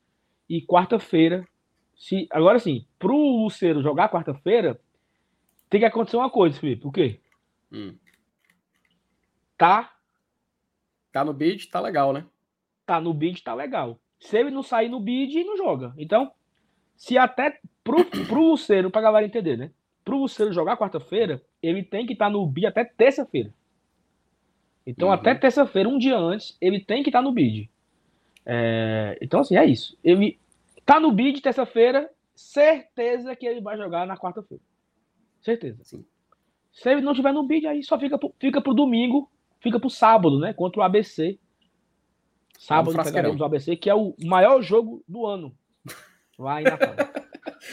[0.49, 1.47] e quarta-feira,
[1.97, 4.79] se agora sim, para o Lucero jogar quarta-feira,
[5.71, 6.87] tem que acontecer uma coisa, Felipe.
[6.87, 7.19] O quê?
[7.73, 7.97] Hum.
[9.57, 9.93] Tá.
[11.11, 12.27] Tá no bid, tá legal, né?
[12.85, 13.99] Tá no bid, tá legal.
[14.21, 15.95] Se ele não sair no bid, não joga.
[15.97, 16.31] Então,
[16.95, 19.71] se até pro, pro Luceiro, pra galera entender, né?
[20.05, 23.53] Pro Luceiro jogar quarta-feira, ele tem que estar tá no bid até terça-feira.
[24.87, 25.15] Então, uhum.
[25.15, 27.71] até terça-feira, um dia antes, ele tem que estar tá no bid.
[28.45, 29.97] É, então, assim, é isso.
[30.03, 30.39] Ele,
[30.85, 34.63] Tá no bid terça-feira, certeza que ele vai jogar na quarta-feira.
[35.41, 35.83] Certeza.
[35.85, 36.05] Sim.
[36.73, 39.91] Se ele não tiver no bid, aí só fica pro, fica pro domingo, fica pro
[39.91, 40.53] sábado, né?
[40.53, 41.39] Contra o ABC.
[42.59, 45.55] Sábado pegaremos o ABC, que é o maior jogo do ano.
[46.39, 46.95] Lá em Natal.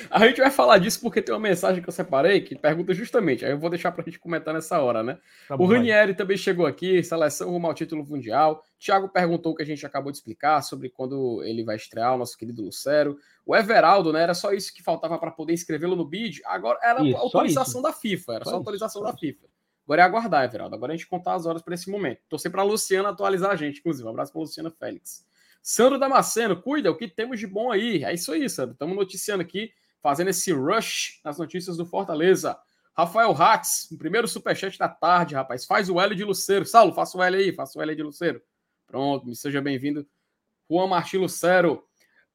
[0.09, 3.43] A gente vai falar disso porque tem uma mensagem que eu separei que pergunta justamente.
[3.43, 5.17] Aí eu vou deixar pra gente comentar nessa hora, né?
[5.47, 8.63] Tá bom, o Ranieri também chegou aqui, seleção rumo ao título mundial.
[8.79, 12.17] Thiago perguntou o que a gente acabou de explicar sobre quando ele vai estrear, o
[12.17, 13.17] nosso querido Lucero.
[13.45, 14.23] O Everaldo, né?
[14.23, 16.41] Era só isso que faltava para poder inscrevê-lo no bid.
[16.45, 19.47] Agora era isso, autorização da FIFA, era só, só autorização isso, da FIFA.
[19.83, 20.75] Agora é aguardar, Everaldo.
[20.75, 22.21] Agora a gente contar as horas para esse momento.
[22.29, 24.07] Torcer para a Luciana atualizar a gente, inclusive.
[24.07, 25.27] Um abraço para Luciana Félix.
[25.61, 28.03] Sandro Damasceno, cuida, o que temos de bom aí?
[28.03, 28.73] É isso aí, Sandro.
[28.73, 32.57] Estamos noticiando aqui fazendo esse rush nas notícias do Fortaleza.
[32.93, 35.65] Rafael Hatz, o primeiro superchat da tarde, rapaz.
[35.65, 36.65] Faz o L de Luceiro.
[36.65, 38.41] Saulo, faça o L aí, faça o L de Luceiro.
[38.89, 40.05] Pronto, me seja bem-vindo.
[40.69, 41.83] Juan Martins Lucero.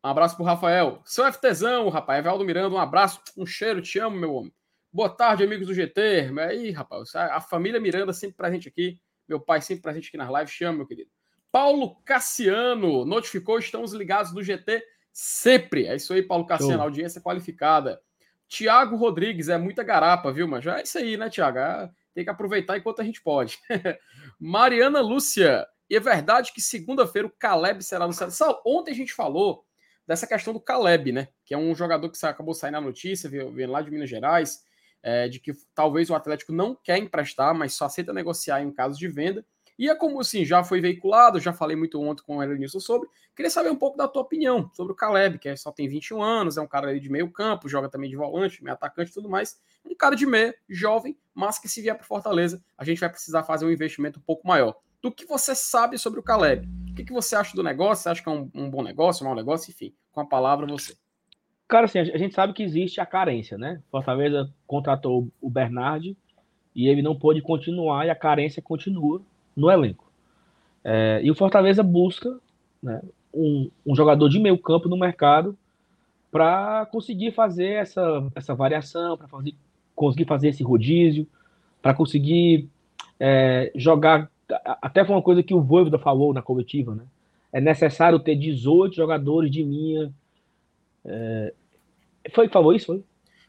[0.03, 1.03] Um abraço pro Rafael.
[1.05, 2.21] Seu FTzão, rapaz.
[2.21, 4.55] Evaldo Miranda, um abraço, um cheiro, te amo, meu homem.
[4.93, 6.31] Boa tarde, amigos do GT.
[6.49, 9.01] Aí, rapaz, a família Miranda sempre presente aqui.
[9.29, 10.51] Meu pai sempre presente aqui nas lives.
[10.51, 11.11] Chama, meu querido.
[11.51, 14.83] Paulo Cassiano notificou, estamos ligados no GT
[15.15, 15.87] Sempre.
[15.87, 16.83] É isso aí, Paulo Cassiano, Show.
[16.83, 18.01] audiência qualificada.
[18.49, 21.59] Tiago Rodrigues, é muita garapa, viu, mas já é isso aí, né, Tiago?
[21.59, 23.59] É, tem que aproveitar enquanto a gente pode.
[24.41, 29.13] Mariana Lúcia, e é verdade que segunda-feira o Caleb será no Sal, ontem a gente
[29.13, 29.65] falou
[30.07, 31.29] dessa questão do Caleb, né?
[31.45, 34.63] Que é um jogador que acabou saindo na notícia, vendo lá de Minas Gerais,
[35.03, 38.99] é, de que talvez o Atlético não quer emprestar, mas só aceita negociar em caso
[38.99, 39.45] de venda.
[39.79, 43.09] E é como assim, já foi veiculado, já falei muito ontem com o Elenilson sobre.
[43.35, 46.23] Queria saber um pouco da tua opinião sobre o Caleb, que é, só tem 21
[46.23, 49.15] anos, é um cara ali de meio campo, joga também de volante, meio atacante e
[49.15, 49.61] tudo mais.
[49.85, 53.43] Um cara de meio, jovem, mas que se vier para Fortaleza, a gente vai precisar
[53.43, 54.77] fazer um investimento um pouco maior.
[55.05, 56.67] Do que você sabe sobre o Caleb?
[56.91, 58.05] O que, que você acha do negócio?
[58.05, 59.71] Você acha que é um, um bom negócio, um mau negócio?
[59.71, 60.97] Enfim, com a palavra você.
[61.69, 63.83] Cara, assim, a gente sabe que existe a carência, né?
[63.91, 66.17] Fortaleza contratou o Bernard
[66.75, 69.21] e ele não pôde continuar e a carência continua
[69.55, 70.11] no elenco.
[70.83, 72.41] É, e o Fortaleza busca
[72.83, 73.03] né,
[73.35, 75.55] um, um, jogador de meio campo no mercado
[76.33, 79.29] para conseguir fazer essa, essa variação, para
[79.95, 81.29] conseguir fazer esse rodízio,
[81.83, 82.71] para conseguir
[83.21, 84.33] é, jogar.
[84.83, 87.05] Até foi uma coisa que o Voivoda falou na coletiva, né?
[87.53, 90.13] É necessário ter 18 jogadores de linha.
[91.05, 91.53] É,
[92.33, 92.87] foi falou isso?
[92.87, 93.05] Foi,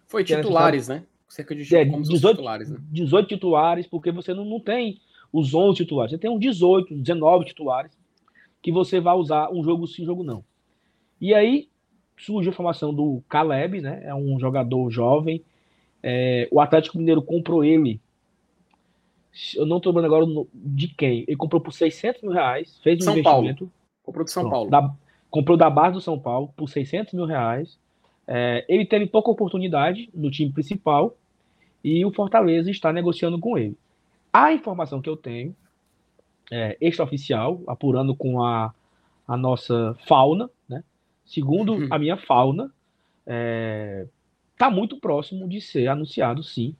[0.07, 1.03] foi titulares, né?
[1.27, 2.77] Cerca de é, 18, titulares, né?
[2.91, 4.99] 18 titulares, porque você não, não tem
[5.33, 6.11] os 11 titulares.
[6.11, 7.91] Você tem uns 18, 19 titulares
[8.61, 10.43] que você vai usar um jogo sim, jogo não.
[11.19, 11.69] E aí
[12.17, 14.01] surge a formação do Caleb, né?
[14.03, 15.43] É um jogador jovem.
[16.01, 17.99] É, o Atlético Mineiro comprou ele.
[19.55, 21.25] Eu não estou lembrando agora de quem.
[21.27, 23.65] Ele comprou por 600 mil reais, fez um São investimento.
[23.65, 23.71] Paulo.
[24.03, 24.69] Comprou do São Pronto, Paulo.
[24.69, 24.95] Da,
[25.29, 27.77] comprou da base do São Paulo por 600 mil reais.
[28.27, 31.15] É, ele teve pouca oportunidade no time principal
[31.83, 33.77] e o Fortaleza está negociando com ele.
[34.31, 35.55] A informação que eu tenho,
[36.51, 38.73] é, extraoficial, apurando com a,
[39.27, 40.83] a nossa fauna, né?
[41.25, 41.87] Segundo uhum.
[41.91, 42.73] a minha fauna, está
[43.27, 44.07] é,
[44.57, 46.75] tá muito próximo de ser anunciado, sim,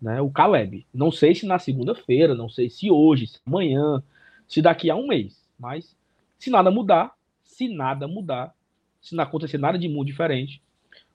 [0.00, 0.86] né, o Caleb.
[0.92, 4.02] Não sei se na segunda-feira, não sei se hoje, se amanhã,
[4.46, 5.42] se daqui a um mês.
[5.58, 5.96] Mas
[6.38, 8.54] se nada mudar, se nada mudar,
[9.00, 10.62] se não acontecer nada de muito diferente,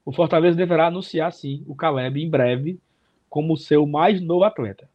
[0.06, 2.80] o Fortaleza deverá anunciar, sim, o Caleb em breve
[3.30, 4.90] como seu mais novo atleta.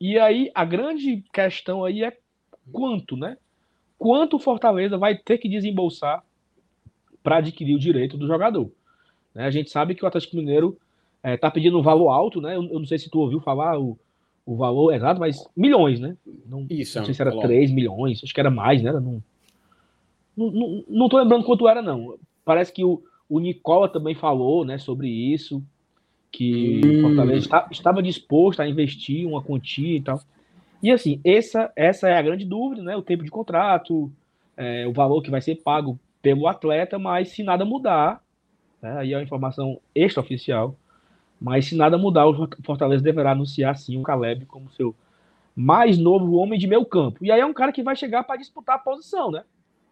[0.00, 2.16] E aí a grande questão aí é
[2.72, 3.36] quanto, né?
[3.98, 6.22] Quanto o Fortaleza vai ter que desembolsar
[7.22, 8.72] para adquirir o direito do jogador.
[9.34, 9.44] Né?
[9.44, 10.78] A gente sabe que o Atlético Mineiro
[11.24, 12.56] está é, pedindo um valor alto, né?
[12.56, 13.98] Eu, eu, não sei se tu ouviu falar o,
[14.44, 16.16] o valor exato, mas milhões, né?
[16.46, 18.92] Não, Isso, não sei se era 3 milhões, acho que era mais, né?
[18.92, 19.22] Não,
[20.36, 22.18] não, não, não tô lembrando quanto era, não.
[22.44, 25.62] Parece que o, o Nicola também falou né, sobre isso
[26.32, 27.02] que hum.
[27.02, 30.20] Fortaleza está, estava disposto a investir uma quantia e tal.
[30.82, 32.96] E assim, essa, essa é a grande dúvida, né?
[32.96, 34.10] O tempo de contrato,
[34.56, 38.22] é, o valor que vai ser pago pelo atleta, mas se nada mudar,
[38.80, 40.76] né, aí é uma informação extraoficial,
[41.40, 44.94] mas se nada mudar, o Fortaleza deverá anunciar sim o Caleb como seu
[45.56, 47.24] mais novo homem de meio campo.
[47.24, 49.42] E aí é um cara que vai chegar para disputar a posição, né?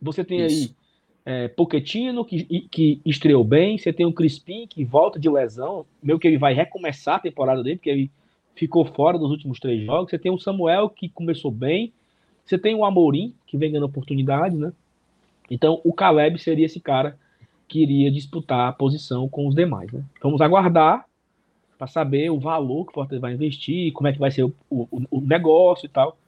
[0.01, 0.69] Você tem Isso.
[0.69, 0.79] aí
[1.25, 3.77] é, Pochettino, que, que estreou bem.
[3.77, 5.85] Você tem o Crispim, que volta de lesão.
[6.03, 8.11] Meio que ele vai recomeçar a temporada dele, porque ele
[8.55, 10.11] ficou fora dos últimos três jogos.
[10.11, 11.93] Você tem o Samuel, que começou bem.
[12.45, 14.73] Você tem o Amorim, que vem ganhando oportunidades, né?
[15.51, 17.19] Então, o Caleb seria esse cara
[17.67, 20.03] que iria disputar a posição com os demais, né?
[20.23, 21.08] Vamos aguardar
[21.79, 24.55] para saber o valor que o Fortaleza vai investir, como é que vai ser o,
[24.69, 26.19] o, o negócio e tal.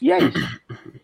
[0.00, 0.38] E é isso.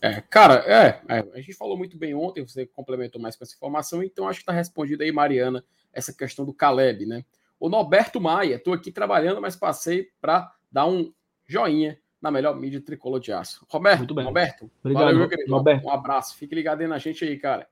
[0.00, 3.56] É, cara, é, é, a gente falou muito bem ontem, você complementou mais com essa
[3.56, 7.24] informação, então acho que está respondido aí, Mariana, essa questão do Caleb, né?
[7.58, 11.12] O Norberto Maia, estou aqui trabalhando, mas passei para dar um
[11.48, 13.66] joinha na melhor mídia tricolor de aço.
[13.68, 14.24] Roberto, muito bem.
[14.24, 15.52] Roberto, Obrigado, valeu, meu querido.
[15.52, 15.84] Roberto.
[15.84, 17.66] Um abraço, fique ligado aí na gente aí, cara.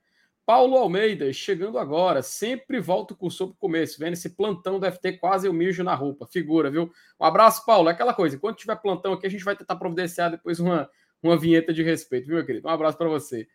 [0.47, 4.97] Paulo Almeida, chegando agora, sempre volta o cursor para o começo, vendo esse plantão deve
[4.99, 6.89] ter quase um mijo na roupa, figura, viu?
[7.19, 10.31] Um abraço, Paulo, é aquela coisa, quando tiver plantão aqui, a gente vai tentar providenciar
[10.31, 10.89] depois uma,
[11.21, 12.69] uma vinheta de respeito, viu, meu querido?
[12.69, 13.49] Um abraço para você.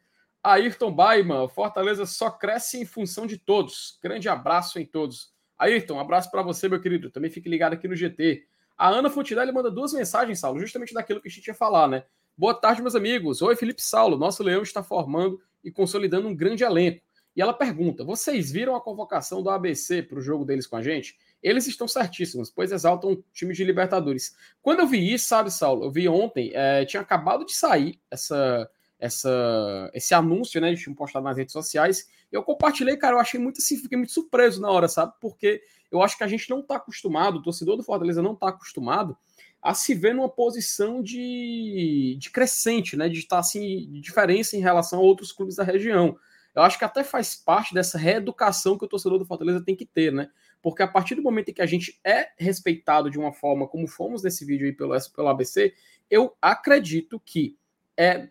[0.44, 3.98] Ayrton Baiman, Fortaleza só cresce em função de todos.
[4.04, 5.32] Grande abraço em todos.
[5.58, 7.10] Ayrton, um abraço para você, meu querido.
[7.10, 8.44] Também fique ligado aqui no GT.
[8.76, 12.04] A Ana Fontinelli manda duas mensagens, Saulo, justamente daquilo que a gente ia falar, né?
[12.36, 13.42] Boa tarde, meus amigos.
[13.42, 14.18] Oi, Felipe Saulo.
[14.18, 17.02] Nosso Leão está formando e consolidando um grande elenco.
[17.36, 20.82] E ela pergunta: vocês viram a convocação do ABC para o jogo deles com a
[20.82, 21.18] gente?
[21.42, 24.36] Eles estão certíssimos, pois exaltam o time de Libertadores.
[24.62, 25.86] Quando eu vi isso, sabe, Saulo?
[25.86, 28.70] Eu vi ontem, é, tinha acabado de sair essa,
[29.00, 30.74] essa, esse anúncio, né?
[30.74, 32.08] De tinham postado nas redes sociais.
[32.32, 35.14] Eu compartilhei, cara, eu achei muito assim, fiquei muito surpreso na hora, sabe?
[35.20, 38.50] Porque eu acho que a gente não está acostumado, o torcedor do Fortaleza não está
[38.50, 39.18] acostumado
[39.62, 43.08] a se ver numa posição de, de crescente, né?
[43.08, 46.18] De estar assim, de diferença em relação a outros clubes da região.
[46.54, 49.86] Eu acho que até faz parte dessa reeducação que o torcedor do Fortaleza tem que
[49.86, 50.30] ter, né?
[50.62, 53.88] Porque a partir do momento em que a gente é respeitado de uma forma como
[53.88, 55.74] fomos nesse vídeo aí pelo, pelo ABC,
[56.10, 57.58] eu acredito que
[57.98, 58.30] é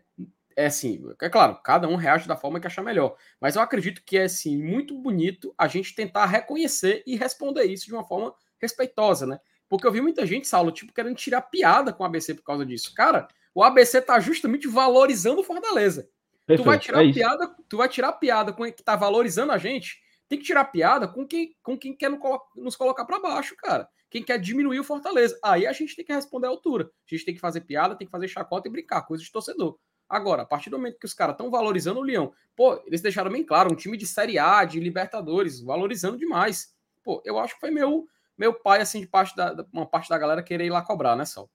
[0.56, 4.02] é assim, é claro, cada um reage da forma que achar melhor, mas eu acredito
[4.04, 8.34] que é assim muito bonito a gente tentar reconhecer e responder isso de uma forma
[8.58, 9.40] respeitosa, né?
[9.70, 12.66] Porque eu vi muita gente, Saulo, tipo, querendo tirar piada com o ABC por causa
[12.66, 12.92] disso.
[12.92, 16.10] Cara, o ABC tá justamente valorizando o Fortaleza.
[16.44, 19.58] Perfeito, tu vai tirar é piada, tu vai tirar piada com quem tá valorizando a
[19.58, 22.10] gente, tem que tirar piada com quem, com quem quer
[22.56, 23.88] nos colocar para baixo, cara.
[24.10, 25.38] Quem quer diminuir o Fortaleza.
[25.40, 26.90] Aí a gente tem que responder à altura.
[27.08, 29.78] A gente tem que fazer piada, tem que fazer chacota e brincar, coisa de torcedor.
[30.08, 33.30] Agora, a partir do momento que os caras estão valorizando o Leão, pô, eles deixaram
[33.30, 36.74] bem claro, um time de Série A, de Libertadores, valorizando demais.
[37.04, 38.08] Pô, eu acho que foi meu,
[38.40, 41.26] meu pai, assim, de parte da, uma parte da galera querer ir lá cobrar, né,
[41.26, 41.46] Sal?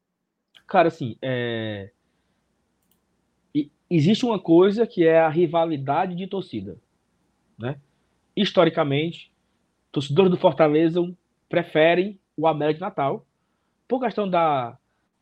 [0.68, 1.90] Cara, assim, é...
[3.90, 6.78] existe uma coisa que é a rivalidade de torcida,
[7.58, 7.78] né?
[8.36, 9.34] Historicamente,
[9.92, 11.02] torcedores do Fortaleza
[11.50, 13.26] preferem o América de Natal
[13.88, 14.78] por questão da,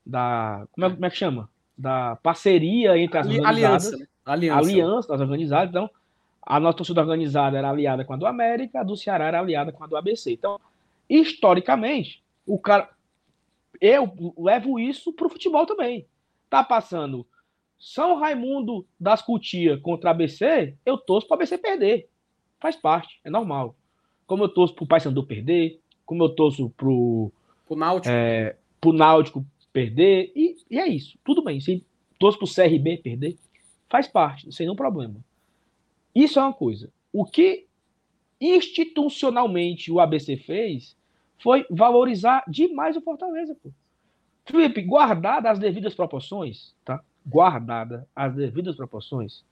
[0.05, 1.49] da como, é, como é que chama?
[1.77, 3.55] Da parceria entre as organizadas.
[3.55, 3.97] Aliança.
[3.97, 4.07] Né?
[4.25, 4.59] Aliança.
[4.59, 5.69] aliança das organizadas.
[5.69, 5.89] Então,
[6.41, 9.71] a nossa torcida organizada era aliada com a do América, a do Ceará era aliada
[9.71, 10.33] com a do ABC.
[10.33, 10.59] Então,
[11.09, 12.89] historicamente, o cara.
[13.81, 16.07] Eu levo isso para o futebol também.
[16.49, 17.25] Tá passando
[17.77, 22.07] São Raimundo das Cutias contra a ABC, eu torço para ABC perder.
[22.59, 23.75] Faz parte, é normal.
[24.25, 27.31] Como eu torço para o Paysandu perder, como eu torço para o
[27.71, 28.13] Náutico.
[28.13, 31.17] É, pro Náutico perder, e, e é isso.
[31.23, 31.59] Tudo bem.
[31.59, 31.85] Se
[32.19, 33.37] torço para o CRB perder,
[33.89, 35.15] faz parte, sem nenhum problema.
[36.15, 36.91] Isso é uma coisa.
[37.11, 37.67] O que
[38.51, 40.97] institucionalmente o ABC fez
[41.39, 43.71] foi valorizar demais o Fortaleza, pô.
[44.45, 47.01] Felipe, guardada as devidas proporções, tá?
[47.25, 49.45] Guardada as devidas proporções,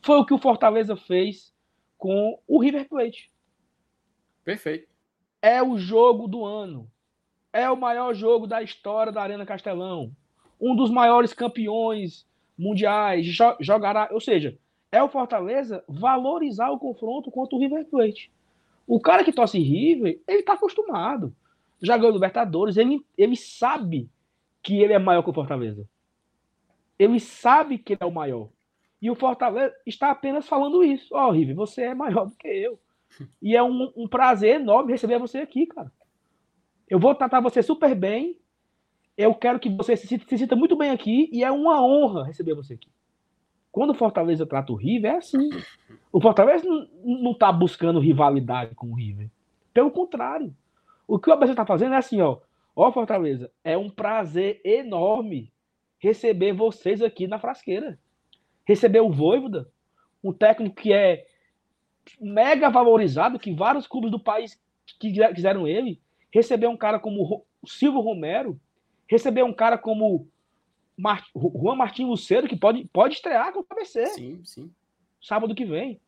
[0.00, 1.52] foi o que o Fortaleza fez
[1.98, 3.30] com o River Plate.
[4.42, 4.88] Perfeito.
[5.42, 6.90] É o jogo do ano.
[7.52, 10.14] É o maior jogo da história da Arena Castelão.
[10.58, 13.26] Um dos maiores campeões mundiais.
[13.60, 14.56] Jogará, ou seja,
[14.90, 18.32] é o Fortaleza valorizar o confronto contra o River Plate.
[18.90, 21.32] O cara que torce River, ele tá acostumado.
[21.80, 24.10] Já ganhou Libertadores, ele, ele sabe
[24.60, 25.88] que ele é maior que o Fortaleza.
[26.98, 28.48] Ele sabe que ele é o maior.
[29.00, 31.14] E o Fortaleza está apenas falando isso.
[31.14, 32.80] Ó, oh, River, você é maior do que eu.
[33.40, 35.92] E é um, um prazer enorme receber você aqui, cara.
[36.88, 38.40] Eu vou tratar você super bem.
[39.16, 41.30] Eu quero que você se, se sinta muito bem aqui.
[41.32, 42.90] E é uma honra receber você aqui.
[43.72, 45.50] Quando o Fortaleza trata o River, é assim.
[46.12, 46.64] O Fortaleza
[47.04, 49.30] não está buscando rivalidade com o River.
[49.72, 50.54] Pelo contrário.
[51.06, 52.38] O que o ABC está fazendo é assim, ó.
[52.74, 55.52] Ó, Fortaleza, é um prazer enorme
[55.98, 57.98] receber vocês aqui na frasqueira.
[58.64, 59.68] Receber o Voivoda,
[60.22, 61.26] um técnico que é
[62.20, 64.58] mega valorizado, que vários clubes do país
[64.98, 66.00] quiseram ele.
[66.32, 68.58] Receber um cara como o Silvio Romero.
[69.08, 70.28] Receber um cara como
[71.00, 71.24] Mart...
[71.34, 74.06] Juan Martin Luceiro, que pode, pode estrear com o ABC.
[74.06, 74.70] Sim, sim.
[75.20, 76.00] Sábado que vem.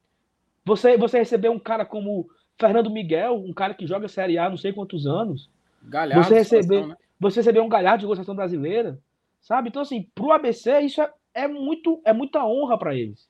[0.65, 2.29] Você, você receber um cara como
[2.59, 5.51] Fernando Miguel, um cara que joga Série A não sei quantos anos.
[5.83, 6.97] Galhardo, você receber, né?
[7.19, 9.01] você receber um Galhardo de negociação brasileira,
[9.41, 9.69] sabe?
[9.69, 13.29] Então, assim, pro ABC, isso é, é, muito, é muita honra para eles.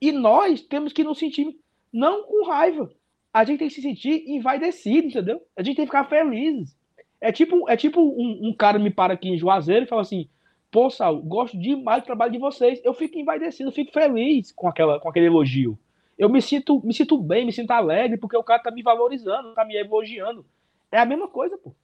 [0.00, 1.58] E nós temos que nos sentir,
[1.92, 2.90] não com raiva,
[3.32, 5.42] a gente tem que se sentir envaidecido, entendeu?
[5.56, 6.76] A gente tem que ficar feliz.
[7.20, 10.28] É tipo, é tipo um, um cara me para aqui em Juazeiro e fala assim:
[10.70, 12.80] Pô, Sal, gosto demais do trabalho de vocês.
[12.84, 15.78] Eu fico envaidecido, fico feliz com, aquela, com aquele elogio.
[16.18, 19.54] Eu me sinto, me sinto bem, me sinto alegre, porque o cara tá me valorizando,
[19.54, 20.44] tá me elogiando.
[20.92, 21.74] É a mesma coisa, pô.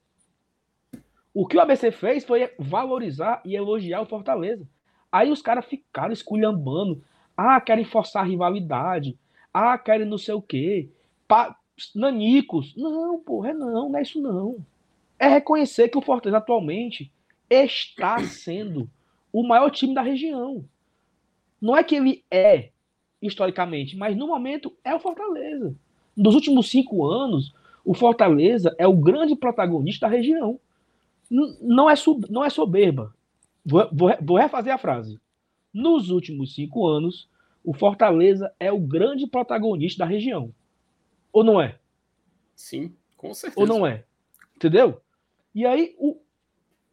[1.33, 4.69] O que o ABC fez foi valorizar e elogiar o Fortaleza.
[5.11, 7.03] Aí os caras ficaram esculhambando.
[7.37, 9.19] Ah, querem forçar a rivalidade.
[9.53, 10.91] Ah, querem não sei o quê.
[11.27, 11.57] Pa...
[11.95, 12.75] Nanicos.
[12.77, 14.59] Não, porra, é não, não é isso não.
[15.19, 17.11] É reconhecer que o Fortaleza atualmente
[17.63, 18.91] está sendo
[19.33, 20.65] o maior time da região.
[21.61, 22.71] Não é que ele é,
[23.21, 25.75] historicamente, mas no momento é o Fortaleza.
[26.17, 30.59] Nos últimos cinco anos, o Fortaleza é o grande protagonista da região.
[31.31, 33.15] Não é, sub, não é soberba.
[33.65, 35.19] Vou, vou, vou refazer a frase.
[35.73, 37.29] Nos últimos cinco anos,
[37.65, 40.55] o Fortaleza é o grande protagonista da região.
[41.33, 41.79] Ou não é?
[42.55, 43.61] Sim, com certeza.
[43.61, 44.05] Ou não é?
[44.55, 45.01] Entendeu?
[45.55, 45.97] E aí,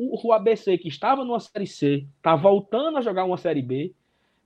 [0.02, 3.93] o, o, ABC, que estava numa Série C, está voltando a jogar uma Série B,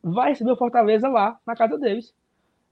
[0.03, 2.13] vai receber o Fortaleza lá, na casa deles.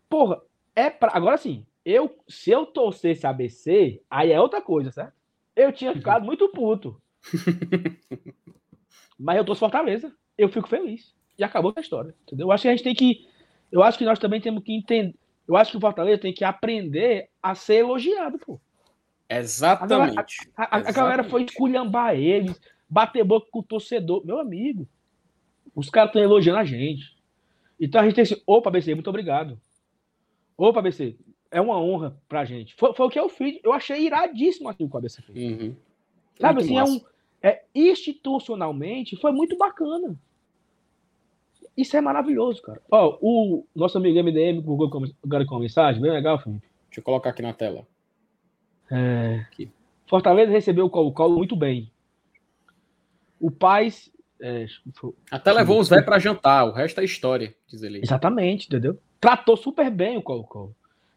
[0.10, 0.42] Porra,
[0.76, 1.12] é pra...
[1.14, 5.14] agora sim, eu, se eu torcesse ABC, aí é outra coisa, certo?
[5.56, 7.02] Eu tinha ficado muito puto.
[9.18, 11.16] Mas eu torço Fortaleza, eu fico feliz.
[11.38, 12.48] E acabou a história, entendeu?
[12.48, 13.28] Eu acho que a gente tem que.
[13.72, 15.16] Eu acho que nós também temos que entender.
[15.48, 18.60] Eu acho que o Fortaleza tem que aprender a ser elogiado, pô.
[19.30, 20.52] Exatamente.
[20.56, 22.60] A, a, a, a galera foi esculhambar eles,
[22.94, 24.24] bater boca com o torcedor.
[24.26, 24.88] Meu amigo,
[25.76, 27.18] os caras estão elogiando a gente.
[27.80, 29.60] Então a gente tem assim, opa, BC, muito obrigado.
[30.56, 31.18] Opa, BC,
[31.50, 32.76] é uma honra pra gente.
[32.76, 33.60] Foi, foi o que eu fiz.
[33.64, 35.38] Eu achei iradíssimo aquilo que o ABC fez.
[35.38, 35.76] Uhum.
[36.40, 37.02] Sabe assim, é um,
[37.42, 40.16] é, institucionalmente foi muito bacana.
[41.76, 42.82] Isso é maravilhoso, cara.
[42.92, 46.68] Ó, o nosso amigo MDM colocou agora com uma mensagem, bem legal, Felipe.
[46.88, 47.88] Deixa eu colocar aqui na tela.
[48.92, 49.46] É...
[49.48, 49.72] Aqui.
[50.08, 51.92] Fortaleza recebeu o Colo-Colo muito bem.
[53.44, 54.10] O Paz.
[54.42, 54.66] É,
[55.30, 58.00] Até levou os velhos para jantar, o resto é história, diz ele.
[58.02, 58.98] Exatamente, entendeu?
[59.20, 60.74] Tratou super bem o Colo-Colo.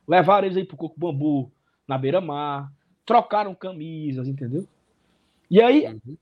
[0.08, 1.52] Levaram eles aí pro Coco Bambu,
[1.86, 2.72] na beira-mar,
[3.04, 4.66] trocaram camisas, entendeu?
[5.48, 6.16] E aí, uhum.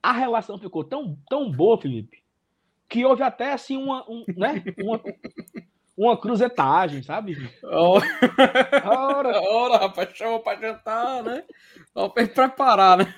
[0.00, 2.22] a relação ficou tão, tão boa, Felipe,
[2.88, 4.62] que houve até assim uma, um, né?
[4.78, 5.00] uma,
[5.96, 7.36] uma cruzetagem, sabe?
[7.64, 8.06] Ora,
[8.84, 11.44] ora, ora rapaz, chama pra jantar, né?
[11.92, 13.14] Pra preparar, né?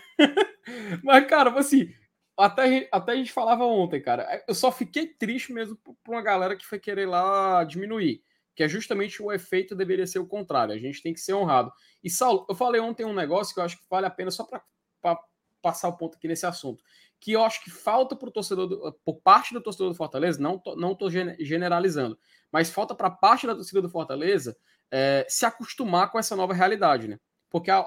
[1.04, 1.92] Mas, cara, assim,
[2.40, 6.56] até, até a gente falava ontem, cara, eu só fiquei triste mesmo por uma galera
[6.56, 8.22] que foi querer lá diminuir,
[8.54, 11.72] que é justamente o efeito deveria ser o contrário, a gente tem que ser honrado.
[12.02, 14.44] E, Saulo, eu falei ontem um negócio que eu acho que vale a pena só
[14.44, 15.18] para
[15.62, 16.82] passar o ponto aqui nesse assunto.
[17.20, 20.40] Que eu acho que falta para o torcedor, do, por parte do torcedor do Fortaleza,
[20.40, 22.18] não tô, não estou generalizando,
[22.50, 24.56] mas falta para parte da torcida do Fortaleza
[24.90, 27.18] é, se acostumar com essa nova realidade, né?
[27.50, 27.84] Porque a,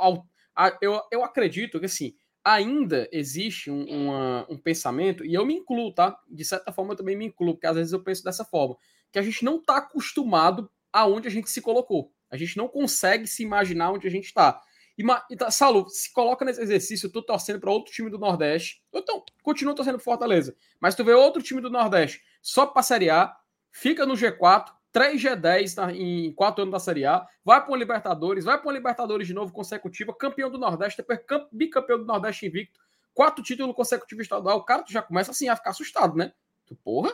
[0.82, 5.94] eu, eu acredito que assim, ainda existe um, uma, um pensamento, e eu me incluo,
[5.94, 6.20] tá?
[6.30, 8.76] De certa forma eu também me incluo, porque às vezes eu penso dessa forma,
[9.12, 12.12] que a gente não está acostumado aonde a gente se colocou.
[12.30, 14.60] A gente não consegue se imaginar onde a gente está.
[14.98, 19.24] E, e Salu, se coloca nesse exercício, tu torcendo para outro time do Nordeste, então
[19.42, 23.36] continua torcendo pro Fortaleza, mas tu vê outro time do Nordeste só para Série A,
[23.72, 27.76] fica no G4, 3 G10 na, em 4 anos da Série A, vai para o
[27.76, 31.20] Libertadores, vai para o Libertadores de novo consecutiva, campeão do Nordeste, depois
[31.52, 32.80] bicampeão do Nordeste invicto,
[33.14, 36.32] quatro títulos consecutivos estadual, o cara tu já começa assim a ficar assustado, né?
[36.66, 37.12] Tu, porra,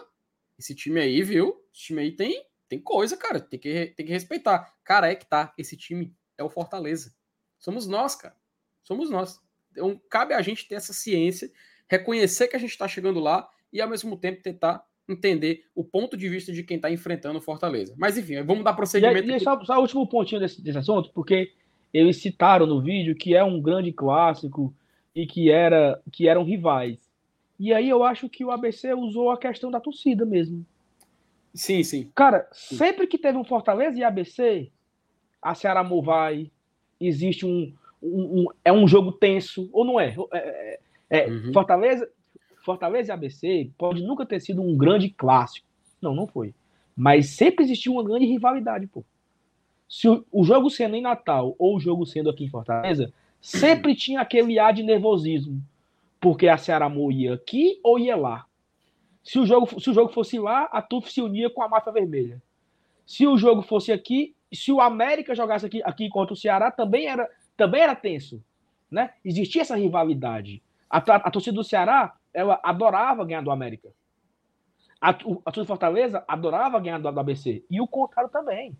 [0.60, 1.66] esse time aí, viu?
[1.74, 4.76] Esse time aí tem, tem coisa, cara, tem que, tem que respeitar.
[4.84, 7.16] Cara, é que tá, esse time é o Fortaleza.
[7.58, 8.36] Somos nós, cara.
[8.84, 9.42] Somos nós.
[9.72, 11.52] Então, cabe a gente ter essa ciência,
[11.88, 16.16] reconhecer que a gente está chegando lá e, ao mesmo tempo, tentar entender o ponto
[16.16, 17.93] de vista de quem está enfrentando o Fortaleza.
[17.97, 19.30] Mas, enfim, vamos dar prosseguimento.
[19.30, 21.51] E, e só, só o último pontinho desse, desse assunto, porque
[21.93, 24.74] eles citaram no vídeo que é um grande clássico
[25.16, 26.99] e que, era, que eram rivais.
[27.60, 30.66] E aí eu acho que o ABC usou a questão da torcida mesmo.
[31.53, 32.12] Sim, sim.
[32.16, 34.70] Cara, sempre que teve um Fortaleza e ABC,
[35.41, 36.49] a Ceará vai,
[36.99, 40.16] existe um, um, um, é um jogo tenso, ou não é?
[40.32, 40.80] é,
[41.10, 41.51] é, é uhum.
[41.51, 42.10] Fortaleza,
[42.70, 45.65] Fortaleza e ABC pode nunca ter sido um grande clássico.
[45.99, 46.53] Não, não foi.
[46.95, 49.03] Mas sempre existiu uma grande rivalidade, pô.
[49.88, 53.11] Se o, o jogo sendo em Natal ou o jogo sendo aqui em Fortaleza,
[53.41, 55.59] sempre tinha aquele ar de nervosismo.
[56.22, 58.45] Porque a Ceará ia aqui ou ia lá.
[59.24, 61.91] Se o jogo, se o jogo fosse lá, a TUF se unia com a Máfia
[61.91, 62.39] Vermelha.
[63.03, 67.07] Se o jogo fosse aqui, se o América jogasse aqui, aqui contra o Ceará, também
[67.07, 68.43] era, também era tenso.
[68.91, 69.11] Né?
[69.26, 70.61] Existia essa rivalidade.
[70.88, 73.90] A, a, a torcida do Ceará ela adorava ganhar do América.
[75.02, 77.64] A, a torcida do Fortaleza adorava ganhar do, do ABC.
[77.70, 78.76] E o contrário também.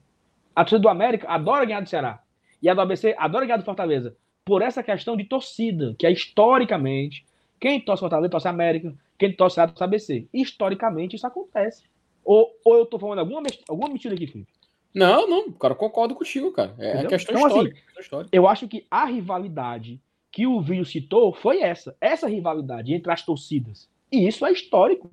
[0.56, 2.22] A torcida do América adora ganhar do Ceará.
[2.62, 4.16] E a do ABC adora ganhar do Fortaleza.
[4.44, 7.26] Por essa questão de torcida, que é historicamente,
[7.60, 10.28] quem torce Fortaleza torce América, quem torce do ABC.
[10.34, 11.84] Historicamente, isso acontece.
[12.24, 14.52] Ou, ou eu tô falando alguma, alguma mentira aqui, Felipe?
[14.94, 16.74] Não, não, cara, concordo contigo, cara.
[16.80, 17.10] É Entendeu?
[17.10, 18.30] questão então, histórica, assim, questão histórica.
[18.36, 21.96] Eu acho que a rivalidade que o vídeo citou foi essa.
[22.00, 23.90] Essa rivalidade entre as torcidas.
[24.12, 25.12] E isso é histórico.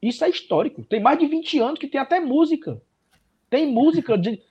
[0.00, 0.84] Isso é histórico.
[0.84, 2.80] Tem mais de 20 anos que tem até música.
[3.48, 4.42] Tem música de,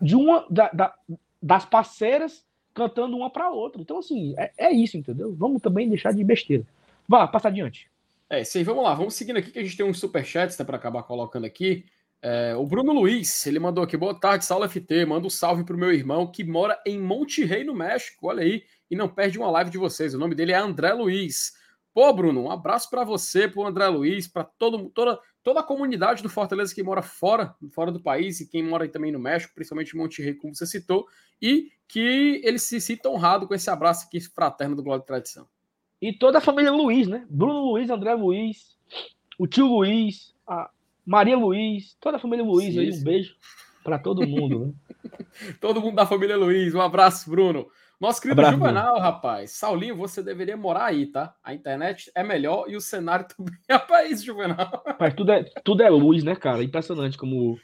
[0.00, 0.94] de uma da, da,
[1.42, 3.80] das parceiras cantando uma para outra.
[3.82, 5.34] Então, assim, é, é, isso, entendeu?
[5.34, 6.64] Vamos também deixar de besteira.
[7.06, 7.90] Vá, passa adiante.
[8.30, 8.94] É, sim, vamos lá.
[8.94, 11.84] Vamos seguindo aqui que a gente tem uns superchats né, para acabar colocando aqui.
[12.24, 15.76] É, o Bruno Luiz, ele mandou aqui, boa tarde, Saulo FT, manda um salve pro
[15.76, 19.50] meu irmão que mora em Monte Rei, no México, olha aí, e não perde uma
[19.50, 20.14] live de vocês.
[20.14, 21.52] O nome dele é André Luiz.
[21.92, 26.22] Pô, Bruno, um abraço para você, pro André Luiz, para todo, toda, toda a comunidade
[26.22, 29.92] do Fortaleza que mora fora, fora do país e quem mora também no México, principalmente
[29.92, 31.08] em Monte Rei, como você citou,
[31.40, 35.48] e que ele se sinta honrado com esse abraço aqui fraterno do Glória e Tradição.
[36.00, 37.26] E toda a família Luiz, né?
[37.28, 38.78] Bruno Luiz, André Luiz,
[39.36, 40.70] o tio Luiz, a
[41.04, 43.34] Maria Luiz, toda a família Luiz sim, aí, um beijo
[43.82, 44.66] para todo mundo.
[44.66, 45.54] Né?
[45.60, 47.66] todo mundo da família Luiz, um abraço, Bruno.
[48.00, 49.00] Nosso querido abraço, Juvenal, Bruno.
[49.00, 49.52] rapaz.
[49.52, 51.34] Saulinho, você deveria morar aí, tá?
[51.42, 54.82] A internet é melhor e o cenário também é país, Juvenal.
[54.98, 56.64] Mas tudo é, tudo é luz, né, cara?
[56.64, 57.58] Impressionante como.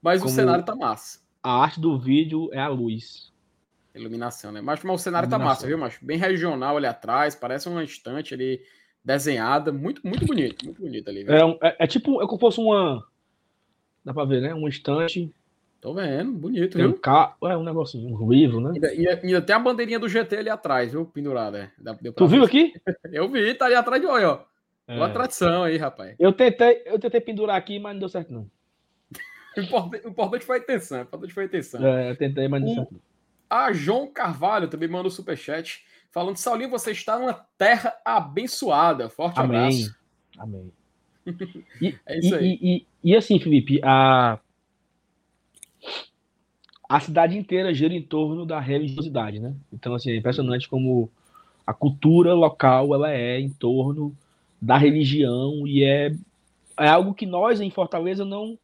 [0.00, 1.20] Mas como o cenário tá massa.
[1.42, 3.32] A arte do vídeo é a luz.
[3.94, 4.60] Iluminação, né?
[4.60, 6.04] Mas, mas o cenário tá massa, viu, macho?
[6.04, 8.60] Bem regional ali atrás, parece uma estante ali
[9.04, 11.26] desenhada, muito, muito bonito, muito bonito ali.
[11.28, 13.04] É, é, é, tipo, é como se fosse uma.
[14.04, 14.54] Dá pra ver, né?
[14.54, 15.32] Um estante.
[15.80, 16.90] Tô vendo, bonito, tem viu?
[16.90, 17.34] Um ca...
[17.42, 18.72] É um negocinho, um livro, né?
[18.74, 21.06] E ainda, ainda, tem a bandeirinha do GT ali atrás, viu?
[21.06, 21.72] Pendurada.
[21.82, 22.12] É.
[22.12, 22.74] Tu viu aqui?
[23.10, 24.44] Eu vi, tá ali atrás de olho, ó.
[24.86, 24.96] É.
[24.96, 26.16] Boa tradição aí, rapaz.
[26.18, 28.50] Eu tentei, eu tentei pendurar aqui, mas não deu certo, não.
[29.56, 30.98] o, importante, o importante foi a intenção.
[30.98, 31.86] O importante foi a intenção.
[31.86, 33.00] É, eu tentei, mas não deu certo.
[33.48, 39.08] A João Carvalho também manda o superchat falando: Saulinho, você está numa terra abençoada.
[39.08, 39.56] Forte Amém.
[39.56, 39.96] abraço.
[40.38, 40.72] Amém.
[41.80, 42.58] E, é isso aí.
[42.60, 44.38] E, e, e, assim, Felipe, a,
[46.88, 49.54] a cidade inteira gira em torno da religiosidade, né?
[49.72, 51.10] Então, assim, é impressionante como
[51.66, 54.16] a cultura local ela é em torno
[54.60, 56.12] da religião e é,
[56.78, 58.58] é algo que nós em Fortaleza não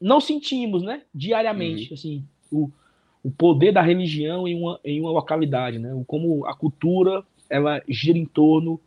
[0.00, 1.02] não sentimos, né?
[1.12, 1.94] Diariamente, uhum.
[1.94, 2.70] assim, o,
[3.26, 5.90] o poder da religião em uma, em uma localidade, né?
[6.06, 8.80] Como a cultura ela gira em torno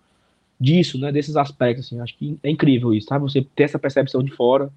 [0.58, 1.12] disso, né?
[1.12, 2.00] Desses aspectos, assim.
[2.00, 3.18] Acho que é incrível isso, tá?
[3.18, 4.72] Você ter essa percepção de fora.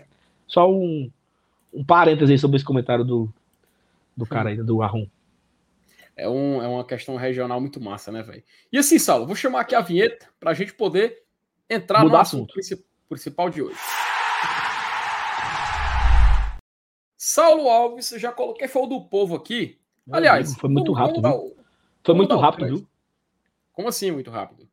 [0.48, 1.08] Só um,
[1.72, 3.32] um parêntese sobre esse comentário do,
[4.16, 5.06] do cara aí, do Arrum.
[6.16, 8.42] É, um, é uma questão regional muito massa, né, velho?
[8.72, 11.22] E assim, Saulo, vou chamar aqui a vinheta para a gente poder
[11.70, 12.52] entrar Mudar no assunto
[13.08, 13.78] principal de hoje.
[17.24, 19.78] Saulo Alves, já coloquei, foi o do povo aqui.
[20.10, 21.20] Aliás, foi muito rápido.
[21.20, 21.38] Dar,
[22.02, 22.88] foi muito rápido, viu?
[23.72, 24.68] Como assim, muito rápido?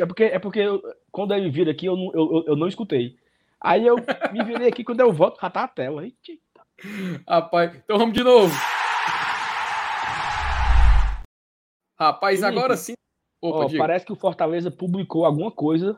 [0.00, 3.16] É porque, é porque eu, quando ele vir aqui, eu não, eu, eu não escutei.
[3.60, 3.94] Aí eu
[4.32, 6.02] me virei aqui, quando eu volto, já tá a tela.
[6.02, 6.66] Eita.
[7.28, 8.52] Rapaz, então vamos de novo.
[11.96, 12.94] Rapaz, agora sim.
[13.40, 15.96] Opa, ó, parece que o Fortaleza publicou alguma coisa.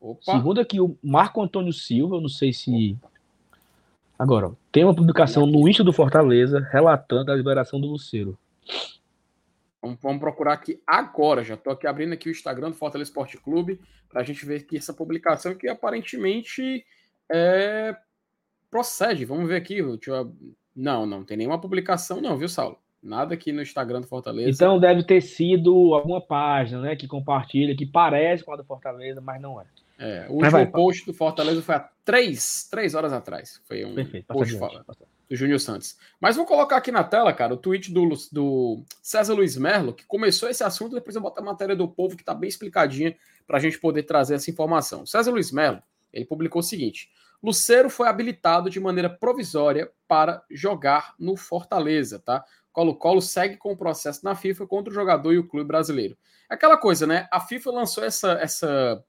[0.00, 0.22] Opa.
[0.22, 2.96] Segundo aqui o Marco Antônio Silva, eu não sei se.
[3.02, 3.11] Opa.
[4.22, 8.38] Agora, tem uma publicação no Insta do Fortaleza relatando a liberação do Luceiro.
[9.82, 11.42] Vamos, vamos procurar aqui agora.
[11.42, 14.60] Já estou aqui abrindo aqui o Instagram do Fortaleza Esporte Clube para a gente ver
[14.60, 16.86] aqui essa publicação que aparentemente
[17.28, 17.96] é,
[18.70, 19.24] procede.
[19.24, 19.78] Vamos ver aqui.
[19.78, 19.98] Eu...
[20.76, 22.78] Não, não tem nenhuma publicação, não, viu, Saulo?
[23.02, 24.50] Nada aqui no Instagram do Fortaleza.
[24.50, 29.20] Então deve ter sido alguma página, né, que compartilha, que parece com a do Fortaleza,
[29.20, 29.64] mas não é.
[29.98, 33.60] É, o último post do Fortaleza foi há três, três horas atrás.
[33.64, 34.84] Foi um Perfeito, post fala,
[35.28, 35.96] do Júnior Santos.
[36.20, 40.04] Mas vou colocar aqui na tela, cara, o tweet do, do César Luiz Merlo, que
[40.04, 43.16] começou esse assunto, depois eu boto a matéria do povo, que está bem explicadinha,
[43.46, 45.06] para a gente poder trazer essa informação.
[45.06, 45.82] César Luiz Merlo,
[46.12, 47.10] ele publicou o seguinte:
[47.42, 52.44] Luceiro foi habilitado de maneira provisória para jogar no Fortaleza, tá?
[52.72, 56.16] Colo-Colo segue com o processo na FIFA contra o jogador e o clube brasileiro.
[56.48, 57.28] Aquela coisa, né?
[57.30, 59.02] A FIFA lançou essa, essa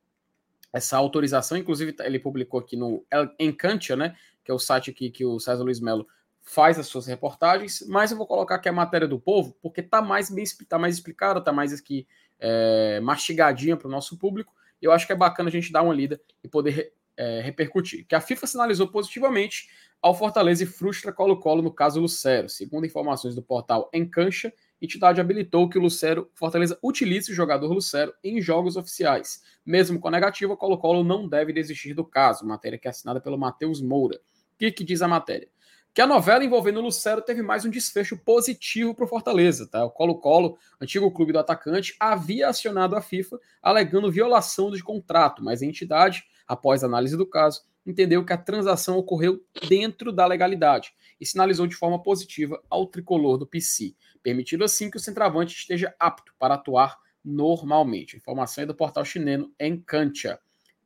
[0.74, 3.06] essa autorização, inclusive tá, ele publicou aqui no
[3.40, 6.08] Encantia, né, que é o site aqui que o César Luiz Melo
[6.42, 10.02] faz as suas reportagens, mas eu vou colocar aqui a matéria do povo, porque tá
[10.02, 12.06] mais bem tá mais explicada, tá mais aqui
[12.40, 14.54] é, mastigadinha para o nosso público.
[14.82, 18.06] Eu acho que é bacana a gente dar uma lida e poder é, repercutir.
[18.06, 19.70] Que a FIFA sinalizou positivamente
[20.02, 22.50] ao Fortaleza e frustra Colo-Colo no caso Lucero.
[22.50, 24.52] Segundo informações do portal Encancha,
[24.84, 29.42] entidade habilitou que o Lucero Fortaleza utilize o jogador Lucero em jogos oficiais.
[29.66, 32.46] Mesmo com a negativa, Colo-Colo não deve desistir do caso.
[32.46, 34.18] Matéria que é assinada pelo Matheus Moura.
[34.18, 35.48] O que, que diz a matéria?
[35.94, 39.68] que a novela envolvendo o Lucero teve mais um desfecho positivo para o Fortaleza.
[39.68, 39.86] Tá?
[39.86, 45.62] O Colo-Colo, antigo clube do atacante, havia acionado a FIFA alegando violação de contrato, mas
[45.62, 51.26] a entidade, após análise do caso, entendeu que a transação ocorreu dentro da legalidade e
[51.26, 56.34] sinalizou de forma positiva ao tricolor do PC, permitindo assim que o centroavante esteja apto
[56.38, 58.18] para atuar normalmente.
[58.18, 60.38] Informação é do portal chineno Encantia.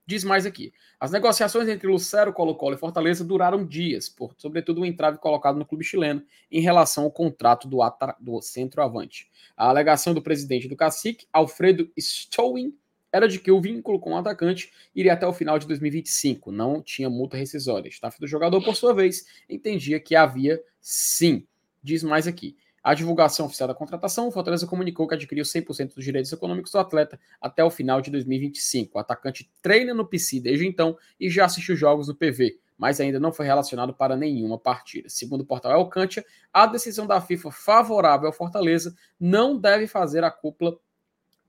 [0.06, 0.72] Diz mais aqui.
[1.00, 5.58] As negociações entre Lucero, Colo-Colo e Fortaleza duraram dias, por sobretudo o um entrave colocado
[5.58, 7.80] no clube chileno em relação ao contrato do,
[8.20, 9.28] do centroavante.
[9.58, 12.78] A alegação do presidente do Cacique, Alfredo Stowin,
[13.12, 16.82] era de que o vínculo com o atacante iria até o final de 2025, não
[16.82, 17.90] tinha multa rescisória.
[17.90, 21.46] Staff do jogador, por sua vez, entendia que havia sim.
[21.82, 22.56] Diz mais aqui.
[22.84, 26.80] A divulgação oficial da contratação, o Fortaleza comunicou que adquiriu 100% dos direitos econômicos do
[26.80, 28.98] atleta até o final de 2025.
[28.98, 33.20] O atacante treina no PC desde então e já assistiu jogos no PV, mas ainda
[33.20, 35.10] não foi relacionado para nenhuma partida.
[35.10, 40.32] Segundo o portal Alcantia, a decisão da FIFA favorável ao Fortaleza não deve fazer a
[40.32, 40.78] cúpula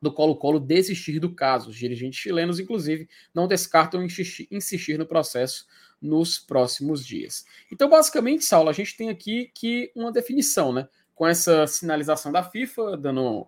[0.00, 1.70] do Colo-Colo desistir do caso.
[1.70, 5.66] Os dirigentes chilenos, inclusive, não descartam insistir, no processo
[6.00, 7.44] nos próximos dias.
[7.72, 10.88] Então, basicamente, Saulo, a gente tem aqui que uma definição, né?
[11.18, 13.44] com essa sinalização da FIFA, dando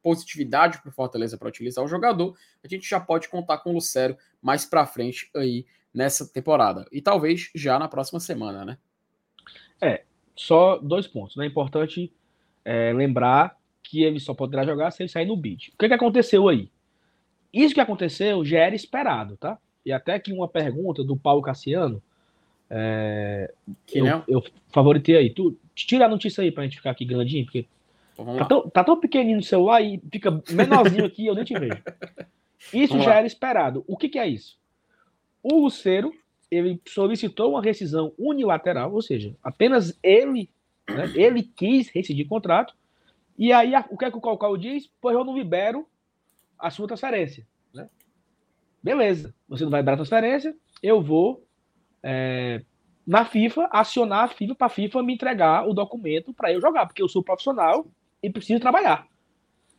[0.00, 3.74] positividade para o Fortaleza para utilizar o jogador, a gente já pode contar com o
[3.74, 6.86] Lucero mais para frente aí nessa temporada.
[6.92, 8.78] E talvez já na próxima semana, né?
[9.80, 10.04] É,
[10.36, 11.34] só dois pontos.
[11.34, 11.44] Né?
[11.44, 12.12] É importante
[12.64, 13.58] é, lembrar
[13.92, 15.70] que ele só poderá jogar se ele sair no bid.
[15.74, 16.70] O que, que aconteceu aí?
[17.52, 19.58] Isso que aconteceu já era esperado, tá?
[19.84, 22.02] E até que uma pergunta do Paulo Cassiano,
[22.70, 23.52] é,
[23.86, 25.28] que eu, eu favoritei aí.
[25.28, 27.66] Tu, tira a notícia aí pra gente ficar aqui grandinho, porque
[28.14, 31.52] então, tá tão, tá tão, pequenininho no celular e fica menorzinho aqui, eu nem te
[31.52, 31.82] vejo.
[32.72, 33.18] Isso vamos já lá.
[33.18, 33.84] era esperado.
[33.86, 34.58] O que, que é isso?
[35.42, 36.14] O Lucero,
[36.50, 40.48] ele solicitou uma rescisão unilateral, ou seja, apenas ele,
[40.88, 42.74] né, ele quis rescindir contrato,
[43.38, 44.90] e aí o que é que o Calcal diz?
[45.00, 45.86] Pois eu não libero
[46.58, 47.46] a sua transferência.
[47.74, 47.88] Né?
[48.82, 51.44] Beleza, você não vai dar a transferência, eu vou
[52.02, 52.62] é,
[53.06, 56.86] na FIFA, acionar a FIFA para a FIFA me entregar o documento para eu jogar,
[56.86, 57.86] porque eu sou profissional
[58.22, 59.06] e preciso trabalhar.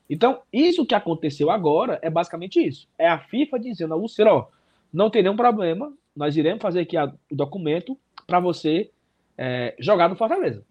[0.10, 2.88] Então, isso que aconteceu agora é basicamente isso.
[2.98, 4.48] É a FIFA dizendo ao Lucero, ó,
[4.92, 7.98] não tem nenhum problema, nós iremos fazer aqui a, o documento
[8.28, 8.92] para você
[9.38, 10.64] é, jogar no Fortaleza.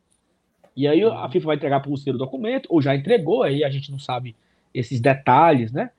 [0.76, 3.62] E aí a FIFA vai entregar para o Lucero o documento, ou já entregou, aí
[3.62, 4.34] a gente não sabe
[4.72, 5.90] esses detalhes, né?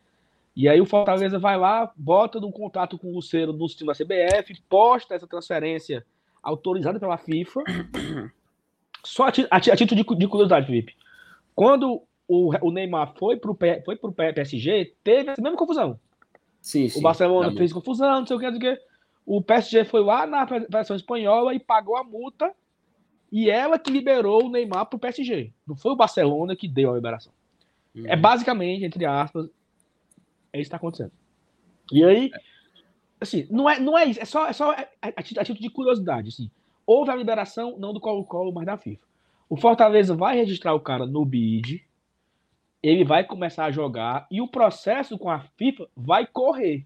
[0.55, 4.05] E aí o Fortaleza vai lá, bota no contato com o Lucero no sistema da
[4.05, 6.05] CBF, posta essa transferência
[6.41, 7.63] autorizada pela FIFA.
[9.03, 10.95] Só a, a, a título de, de, curiosidade, Felipe.
[11.55, 15.99] Quando o, o Neymar foi pro, foi pro PSG, teve essa mesma confusão.
[16.61, 18.81] Sim, sim, o Barcelona fez confusão, não sei o que, não sei o que.
[19.25, 22.53] O PSG foi lá na Federação Espanhola e pagou a multa.
[23.33, 25.51] E ela que liberou o Neymar pro PSG.
[25.65, 27.33] Não foi o Barcelona que deu a liberação.
[27.95, 28.03] Uhum.
[28.05, 29.55] É basicamente, entre aspas, é isso
[30.51, 31.11] que está acontecendo.
[31.91, 32.31] E aí,
[33.19, 36.27] assim, não é, não é isso, é só, é só a, a, título de curiosidade,
[36.29, 36.51] assim.
[36.85, 39.03] Houve a liberação, não do Colo-Colo, mas da FIFA.
[39.49, 41.83] O Fortaleza vai registrar o cara no BID,
[42.83, 46.85] ele vai começar a jogar e o processo com a FIFA vai correr.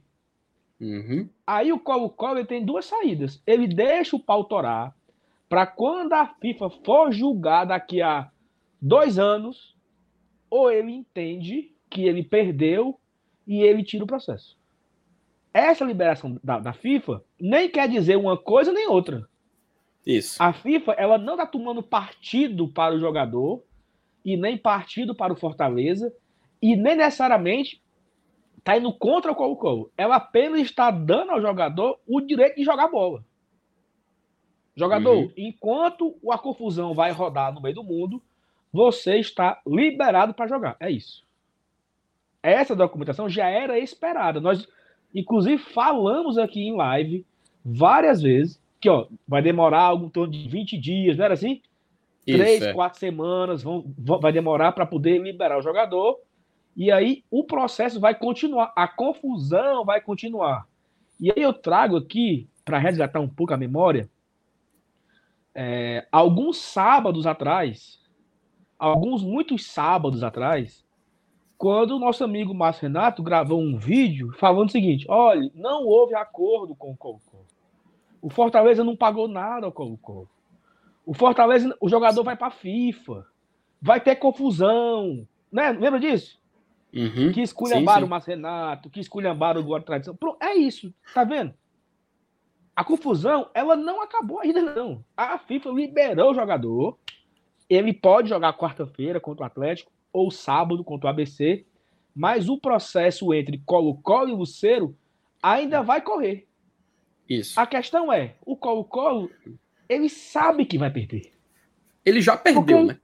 [0.80, 1.28] Uhum.
[1.46, 3.44] Aí o Colo-Colo tem duas saídas.
[3.46, 4.96] Ele deixa o pau torar
[5.50, 8.30] para quando a FIFA for julgar daqui a
[8.82, 9.76] dois anos,
[10.50, 13.00] ou ele entende que ele perdeu
[13.46, 14.58] e ele tira o processo.
[15.54, 19.28] Essa liberação da, da FIFA nem quer dizer uma coisa nem outra.
[20.06, 20.42] Isso.
[20.42, 23.64] A FIFA ela não está tomando partido para o jogador
[24.24, 26.14] e nem partido para o Fortaleza
[26.62, 27.82] e nem necessariamente
[28.58, 29.92] está indo contra o Colo-Colo.
[29.98, 33.24] Ela apenas está dando ao jogador o direito de jogar bola.
[34.78, 35.32] Jogador, uhum.
[35.36, 38.22] enquanto a confusão vai rodar no meio do mundo,
[38.72, 40.78] você está liberado para jogar.
[40.80, 41.28] É isso
[42.42, 44.40] essa documentação já era esperada.
[44.40, 44.68] Nós,
[45.14, 47.26] inclusive, falamos aqui em live
[47.64, 51.62] várias vezes que ó, vai demorar algum torno de 20 dias, não era assim?
[52.26, 52.74] Isso, Três, é.
[52.74, 56.20] quatro semanas vão, vai demorar para poder liberar o jogador.
[56.76, 60.68] E aí o processo vai continuar, a confusão vai continuar.
[61.20, 64.10] E aí eu trago aqui, para resgatar um pouco a memória,
[65.60, 68.00] é, alguns sábados atrás,
[68.78, 70.86] alguns muitos sábados atrás,
[71.58, 76.14] quando o nosso amigo Márcio Renato gravou um vídeo falando o seguinte: olha, não houve
[76.14, 77.48] acordo com o Colo-Colo.
[78.22, 80.30] O Fortaleza não pagou nada ao Colo-Colo.
[81.04, 83.26] O Fortaleza, o jogador vai para a FIFA.
[83.82, 85.28] Vai ter confusão.
[85.52, 85.72] Né?
[85.72, 86.40] Lembra disso?
[86.94, 87.32] Uhum.
[87.32, 90.16] Que esculhambaram o Márcio Renato, que esculhambaram o Guarda Tradição.
[90.16, 91.54] Pronto, é isso, tá vendo?
[92.78, 95.04] A confusão, ela não acabou ainda, não.
[95.18, 96.96] A FIFA liberou o jogador.
[97.68, 101.66] Ele pode jogar quarta-feira contra o Atlético ou sábado contra o ABC,
[102.16, 104.96] mas o processo entre Colo-Colo e Luceiro
[105.42, 106.48] ainda vai correr.
[107.28, 107.60] Isso.
[107.60, 109.32] A questão é, o Colo-Colo,
[109.90, 111.34] ele sabe que vai perder.
[112.06, 113.00] Ele já perdeu, porque, né?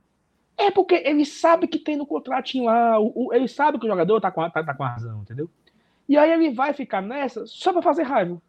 [0.56, 3.90] É porque ele sabe que tem no contratinho lá, o, o, ele sabe que o
[3.90, 5.50] jogador tá com, tá, tá com razão, entendeu?
[6.08, 8.40] E aí ele vai ficar nessa só para fazer raiva.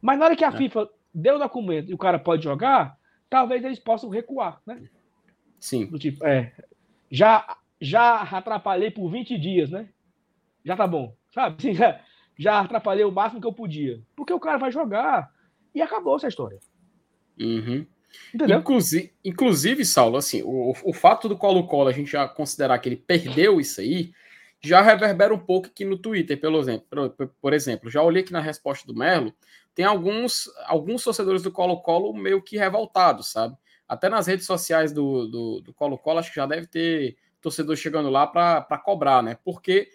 [0.00, 0.56] Mas na hora que a é.
[0.56, 2.96] FIFA deu o documento e o cara pode jogar,
[3.28, 4.88] talvez eles possam recuar, né?
[5.58, 5.86] Sim.
[5.86, 6.52] Do tipo, é,
[7.10, 9.88] já, já atrapalhei por 20 dias, né?
[10.64, 11.72] Já tá bom, sabe?
[11.74, 12.00] Já,
[12.38, 14.00] já atrapalhei o máximo que eu podia.
[14.14, 15.32] Porque o cara vai jogar
[15.74, 16.60] e acabou essa história.
[17.40, 17.84] Uhum.
[18.32, 18.60] Entendeu?
[18.60, 22.96] Inclusive, inclusive, Saulo, assim, o, o fato do Colo-Colo a gente já considerar que ele
[22.96, 24.12] perdeu isso aí,
[24.60, 27.90] já reverbera um pouco aqui no Twitter, pelo exemplo, por, por exemplo.
[27.90, 29.32] Já olhei aqui na resposta do Merlo,
[29.78, 33.56] tem alguns, alguns torcedores do Colo-Colo meio que revoltados, sabe?
[33.86, 38.26] Até nas redes sociais do Colo-Colo, do, acho que já deve ter torcedor chegando lá
[38.26, 39.38] para cobrar, né?
[39.44, 39.88] Porque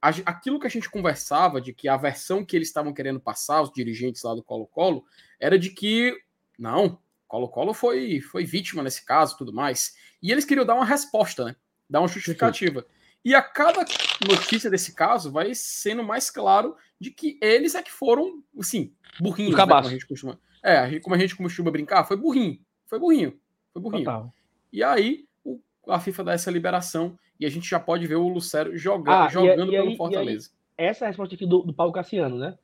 [0.00, 3.60] a, aquilo que a gente conversava de que a versão que eles estavam querendo passar,
[3.60, 5.04] os dirigentes lá do Colo-Colo,
[5.38, 6.16] era de que,
[6.58, 9.96] não, Colo-Colo foi, foi vítima nesse caso tudo mais.
[10.22, 11.56] E eles queriam dar uma resposta, né?
[11.90, 12.86] Dar uma justificativa.
[13.26, 13.84] E a cada
[14.24, 19.56] notícia desse caso vai sendo mais claro de que eles é que foram, assim, burrinhos,
[19.56, 20.38] né, como a gente costuma.
[20.62, 22.60] É, como a gente costuma brincar, foi burrinho.
[22.86, 23.36] Foi burrinho.
[23.72, 24.04] Foi burrinho.
[24.04, 24.32] Total.
[24.72, 25.58] E aí o,
[25.88, 29.28] a FIFA dá essa liberação e a gente já pode ver o Lucero jogando, ah,
[29.28, 30.50] jogando e, pelo aí, Fortaleza.
[30.78, 32.56] Aí, essa é a resposta aqui do, do Paulo Cassiano, né?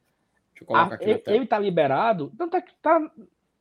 [0.53, 2.33] Deixa eu colocar a, aqui ele, ele tá liberado.
[2.39, 3.11] Não, tá, tá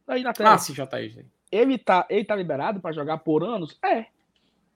[0.08, 0.54] aí na tela.
[0.54, 1.26] Ah, sim, já tá aí.
[1.52, 3.80] Ele tá, ele tá liberado para jogar por anos?
[3.84, 4.06] É.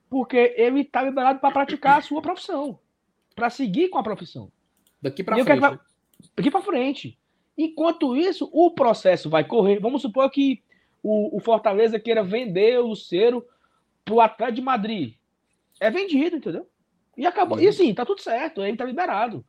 [0.08, 2.78] Porque ele tá liberado para praticar a sua profissão.
[3.34, 4.50] para seguir com a profissão.
[5.00, 5.60] Daqui para frente.
[5.60, 5.78] Vai,
[6.34, 7.18] daqui para frente.
[7.56, 9.78] Enquanto isso, o processo vai correr.
[9.78, 10.62] Vamos supor que
[11.02, 13.44] o, o Fortaleza queira vender o Lucero
[14.04, 15.14] pro Atlético de Madrid.
[15.80, 16.66] É vendido, entendeu?
[17.16, 17.60] E acabou.
[17.60, 19.44] E assim, tá tudo certo, ele tá liberado.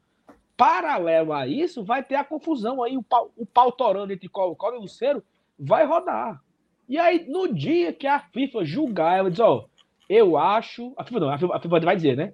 [0.56, 4.78] Paralelo a isso, vai ter a confusão aí, o pau, o pau torando entre Colo-Colo
[4.78, 5.24] e Lucero
[5.58, 6.42] vai rodar.
[6.90, 9.68] E aí, no dia que a FIFA julgar, ela diz, ó,
[10.10, 10.94] eu acho.
[10.98, 12.34] A FIFA não, a vai dizer, né?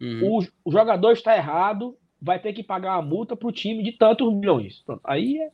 [0.00, 0.38] Uhum.
[0.38, 4.32] O, o, jogador está errado, vai ter que pagar a multa pro time de tantos
[4.34, 4.82] milhões.
[4.84, 5.00] Pronto.
[5.04, 5.50] Aí é.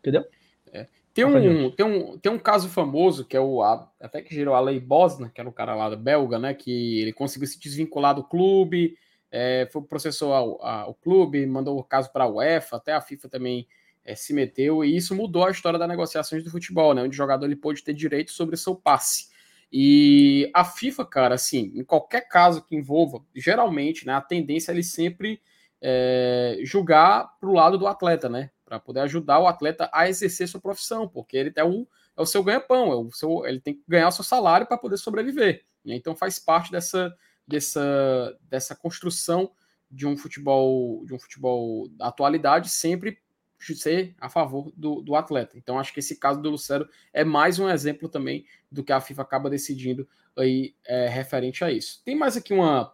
[0.00, 0.24] Entendeu?
[0.72, 0.86] É.
[1.14, 3.62] Tem, um, tem, um, tem um caso famoso que é o.
[4.00, 6.52] Até que gerou a lei Bosna, que era o cara lá da Belga, né?
[6.52, 8.98] Que ele conseguiu se desvincular do clube,
[9.30, 13.28] é, foi processou ao, ao clube, mandou o caso para a UEFA, até a FIFA
[13.28, 13.66] também
[14.04, 17.02] é, se meteu, e isso mudou a história das negociações do futebol, né?
[17.02, 19.33] Onde o jogador ele pôde ter direito sobre o seu passe.
[19.76, 24.74] E a FIFA, cara, assim, em qualquer caso que envolva, geralmente, né, a tendência é
[24.74, 25.42] ele sempre
[25.82, 28.52] é, julgar para o lado do atleta, né?
[28.64, 32.24] Para poder ajudar o atleta a exercer sua profissão, porque ele é o, é o
[32.24, 35.64] seu ganha-pão, é o seu, ele tem que ganhar o seu salário para poder sobreviver.
[35.84, 35.96] Né?
[35.96, 37.12] Então faz parte dessa,
[37.44, 39.50] dessa, dessa construção
[39.90, 43.18] de um futebol de um futebol da atualidade sempre
[43.58, 45.56] ser a favor do, do atleta.
[45.56, 49.00] Então, acho que esse caso do Lucero é mais um exemplo também do que a
[49.00, 52.02] FIFA acaba decidindo aí é, referente a isso.
[52.04, 52.92] Tem mais aqui uma.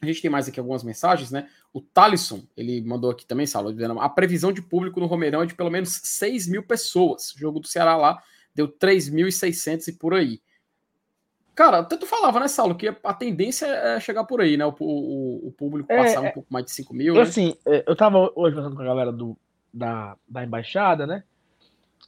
[0.00, 1.48] A gente tem mais aqui algumas mensagens, né?
[1.72, 5.46] O Talisson, ele mandou aqui também, Saulo, dizendo a previsão de público no Romeirão é
[5.46, 7.32] de pelo menos 6 mil pessoas.
[7.34, 8.22] O jogo do Ceará lá
[8.54, 10.40] deu 3.600 e por aí.
[11.54, 14.64] Cara, tanto falava, né, Saulo, que a tendência é chegar por aí, né?
[14.64, 17.14] O, o, o público é, passar um é, pouco mais de 5 mil.
[17.16, 17.22] Eu, né?
[17.22, 19.36] Assim, é, eu tava hoje falando com a galera do,
[19.72, 21.24] da, da embaixada, né?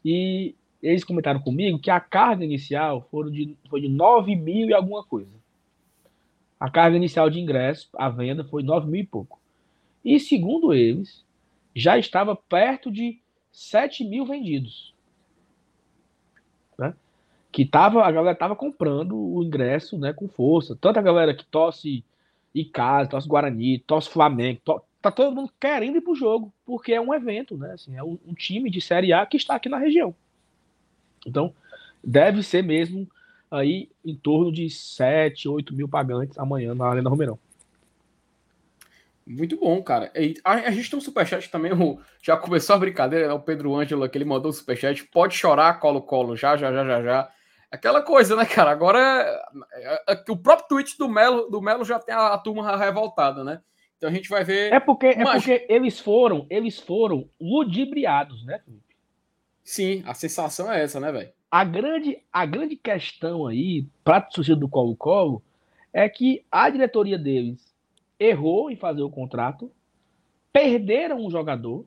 [0.04, 4.74] E eles comentaram comigo que a carga inicial foram de, foi de 9 mil e
[4.74, 5.30] alguma coisa.
[6.58, 9.38] A carga inicial de ingresso, a venda, foi 9 mil e pouco.
[10.04, 11.24] E segundo eles,
[11.74, 13.20] já estava perto de
[13.52, 14.94] 7 mil vendidos.
[16.78, 16.94] Né?
[17.52, 20.76] Que tava, a galera estava comprando o ingresso né, com força.
[20.80, 22.04] Tanto a galera que torce
[22.54, 27.00] Icasa, torce Guarani, torce Flamengo, to, tá todo mundo querendo ir pro jogo, porque é
[27.00, 27.72] um evento, né?
[27.72, 30.14] Assim, é um, time de Série A que está aqui na região.
[31.26, 31.54] Então,
[32.02, 33.08] deve ser mesmo
[33.50, 37.38] aí em torno de 7, 8 mil pagantes amanhã na Arena Romeirão.
[39.26, 40.12] Muito bom, cara.
[40.44, 43.32] A, a gente tem um superchat também, o, já começou a brincadeira, né?
[43.32, 47.02] o Pedro Ângelo, que ele mandou o superchat, pode chorar, colo-colo, já, já, já, já,
[47.02, 47.30] já.
[47.70, 48.70] Aquela coisa, né, cara?
[48.70, 48.98] Agora,
[49.72, 52.76] é, é, é, o próprio tweet do Melo, do Melo já tem a, a turma
[52.76, 53.60] revoltada, né?
[54.00, 54.72] Então a gente vai ver.
[54.72, 58.96] É porque, é porque eles foram, eles foram ludibriados, né, Felipe?
[59.62, 61.30] Sim, a sensação é essa, né, velho?
[61.50, 65.42] A grande, a grande questão aí, para o do Colo-Colo,
[65.92, 67.76] é que a diretoria deles
[68.18, 69.70] errou em fazer o contrato,
[70.50, 71.84] perderam um jogador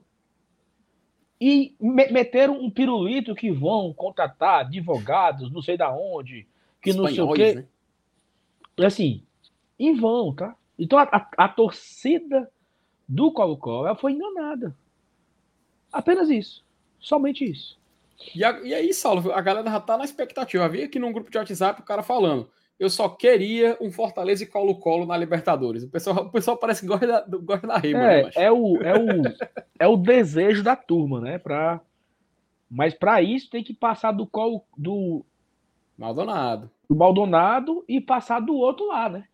[1.42, 6.48] e meteram um pirulito que vão contratar advogados, não sei da onde,
[6.80, 7.68] que Espanhóis, não sei o quê.
[8.78, 8.86] Né?
[8.86, 9.24] Assim,
[9.80, 10.56] em vão, tá?
[10.78, 12.50] Então a, a, a torcida
[13.08, 14.76] do Colo-Colo foi enganada.
[15.92, 16.64] Apenas isso.
[17.00, 17.78] Somente isso.
[18.36, 20.64] E, a, e aí, Saulo, a galera já tá na expectativa.
[20.64, 22.50] Havia aqui num grupo de WhatsApp o cara falando.
[22.80, 25.84] Eu só queria um Fortaleza e Colo-Colo na Libertadores.
[25.84, 28.00] O pessoal, o pessoal parece que gosta da, gosta da rima.
[28.00, 29.24] É, né, é, o, é, o,
[29.80, 31.38] é o desejo da turma, né?
[31.38, 31.80] Pra,
[32.70, 35.24] mas para isso tem que passar do colo do
[35.98, 36.72] Maldonado.
[36.90, 39.26] Do Maldonado e passar do outro lá, né?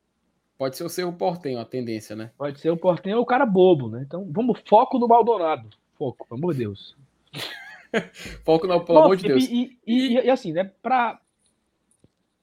[0.60, 2.32] Pode ser o seu portenho, a tendência, né?
[2.38, 4.04] Pode ser o portenho ou o cara bobo, né?
[4.06, 5.70] Então vamos foco no Maldonado.
[5.98, 6.98] Foco, pelo amor de Deus.
[8.44, 9.46] foco no, pelo amor de Deus.
[9.46, 10.70] E, e, e, e assim, né?
[10.82, 11.22] Para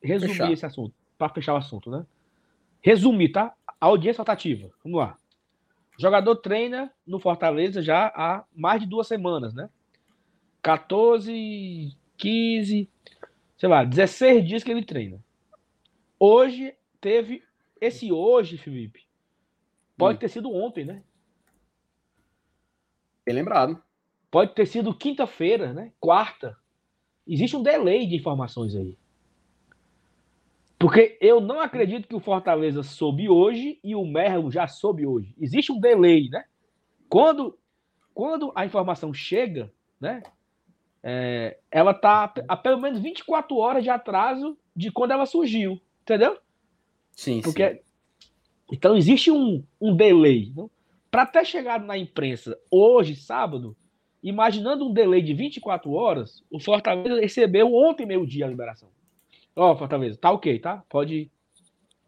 [0.02, 0.50] resumir fechar.
[0.50, 2.06] esse assunto, para fechar o assunto, né?
[2.80, 3.52] Resumir, tá?
[3.78, 4.70] A audiência rotativa.
[4.82, 5.18] Vamos lá.
[5.98, 9.68] O jogador treina no Fortaleza já há mais de duas semanas, né?
[10.62, 12.88] 14, 15,
[13.58, 15.22] sei lá, 16 dias que ele treina.
[16.18, 17.44] Hoje teve
[17.80, 19.06] esse hoje, Felipe.
[19.96, 20.20] Pode hum.
[20.20, 21.02] ter sido ontem, né?
[23.24, 23.82] Bem lembrado.
[24.30, 25.92] Pode ter sido quinta-feira, né?
[25.98, 26.56] Quarta.
[27.26, 28.96] Existe um delay de informações aí.
[30.78, 35.34] Porque eu não acredito que o Fortaleza soube hoje e o Merlo já soube hoje.
[35.40, 36.44] Existe um delay, né?
[37.08, 37.58] Quando,
[38.12, 40.22] quando a informação chega, né?
[41.02, 46.36] É, ela tá a pelo menos 24 horas de atraso de quando ela surgiu, entendeu?
[47.16, 47.80] Sim, Porque, sim.
[48.70, 50.52] Então existe um, um delay.
[50.54, 50.66] Né?
[51.10, 53.74] Para até chegar na imprensa hoje, sábado,
[54.22, 58.90] imaginando um delay de 24 horas, o Fortaleza recebeu ontem meio-dia a liberação.
[59.54, 60.84] Ó, oh, Fortaleza, tá ok, tá?
[60.88, 61.30] Pode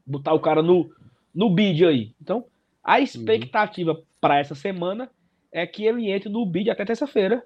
[0.06, 0.90] botar o cara no,
[1.34, 2.14] no bid aí.
[2.20, 2.44] Então,
[2.84, 4.02] a expectativa uhum.
[4.20, 5.10] para essa semana
[5.50, 7.42] é que ele entre no bid até terça-feira,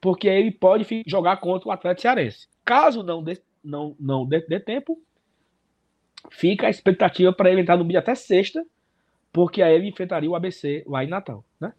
[0.00, 2.48] porque aí ele pode jogar contra o Atlético Cearense.
[2.64, 4.98] Caso não dê, não, não dê, dê tempo,
[6.30, 8.64] fica a expectativa para ele entrar no bid até sexta,
[9.32, 11.72] porque aí ele enfrentaria o ABC lá em Natal, né?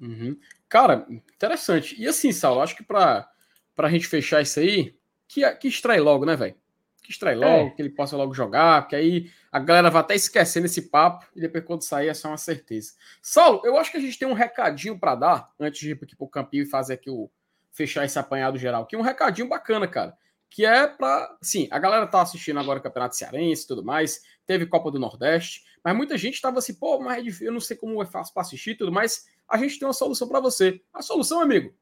[0.00, 0.36] Uhum.
[0.68, 2.00] Cara, interessante.
[2.00, 3.28] E assim, Saulo, acho que para
[3.76, 4.96] a gente fechar isso aí,
[5.28, 6.54] que, que extrai logo, né, velho?
[7.02, 7.70] Que extrai logo, é.
[7.70, 11.40] que ele possa logo jogar, porque aí a galera vai até esquecendo esse papo e
[11.40, 12.92] depois quando sair é só uma certeza.
[13.20, 16.16] Saulo, eu acho que a gente tem um recadinho para dar antes de ir aqui
[16.16, 17.30] pro campinho e fazer aqui o
[17.70, 18.86] fechar esse apanhado geral.
[18.86, 20.16] Que um recadinho bacana, cara,
[20.54, 24.20] que é para, sim, a galera tá assistindo agora o Campeonato Cearense e tudo mais,
[24.46, 27.76] teve Copa do Nordeste, mas muita gente tava assim, pô, mas é eu não sei
[27.76, 30.80] como é fácil para assistir tudo, mas a gente tem uma solução para você.
[30.92, 31.74] A solução, amigo,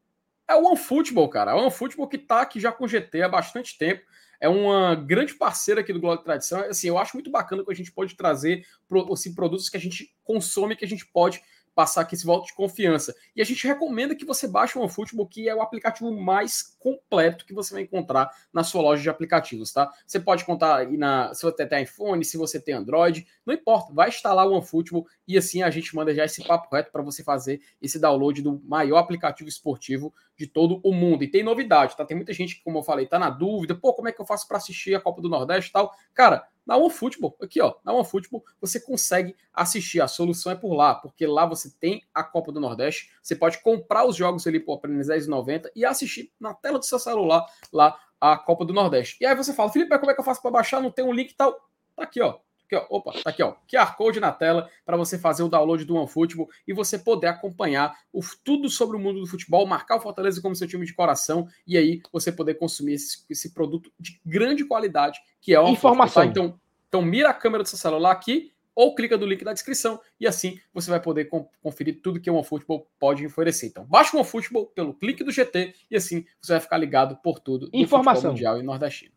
[0.48, 1.50] é o OneFootball, cara.
[1.50, 4.02] É o OneFootball que tá aqui já com GT há bastante tempo
[4.40, 6.60] é uma grande parceira aqui do Glória de Tradição.
[6.60, 8.64] Assim, eu acho muito bacana que a gente pode trazer
[9.12, 11.42] assim, produtos que a gente consome, que a gente pode
[11.74, 13.14] passar aqui esse voto de confiança.
[13.34, 17.44] E a gente recomenda que você baixe o OneFootball, que é o aplicativo mais completo
[17.44, 19.90] que você vai encontrar na sua loja de aplicativos, tá?
[20.06, 23.92] Você pode contar aí na, se você tem iPhone, se você tem Android, não importa,
[23.92, 27.22] vai instalar o OneFootball e assim a gente manda já esse papo reto para você
[27.22, 31.22] fazer esse download do maior aplicativo esportivo de todo o mundo.
[31.22, 32.04] E tem novidade, tá?
[32.04, 34.26] Tem muita gente que, como eu falei, tá na dúvida, pô, como é que eu
[34.26, 35.92] faço para assistir a Copa do Nordeste e tal?
[36.14, 40.00] Cara, na OneFootball, aqui ó, na OneFootball você consegue assistir.
[40.00, 43.10] A solução é por lá, porque lá você tem a Copa do Nordeste.
[43.20, 47.00] Você pode comprar os jogos ali por apenas R$10,90 e assistir na tela do seu
[47.00, 49.16] celular lá a Copa do Nordeste.
[49.20, 50.80] E aí você fala, Felipe, como é que eu faço para baixar?
[50.80, 51.54] Não tem um link e tal.
[51.96, 52.38] Tá aqui, ó.
[52.70, 52.86] Aqui, ó.
[52.88, 53.54] Opa, tá aqui, ó.
[53.68, 57.96] QR Code na tela para você fazer o download do OneFootball e você poder acompanhar
[58.12, 61.48] o, tudo sobre o mundo do futebol, marcar o Fortaleza como seu time de coração
[61.66, 66.22] e aí você poder consumir esse, esse produto de grande qualidade que é o Informação.
[66.22, 66.28] Tá?
[66.28, 70.00] Então, então mira a câmera do seu celular aqui ou clica no link da descrição
[70.18, 71.28] e assim você vai poder
[71.60, 73.66] conferir tudo que o OneFootball pode oferecer.
[73.66, 77.40] Então, baixa o OneFootball pelo clique do GT e assim você vai ficar ligado por
[77.40, 78.30] tudo do Informação.
[78.30, 79.12] mundial e nordestino.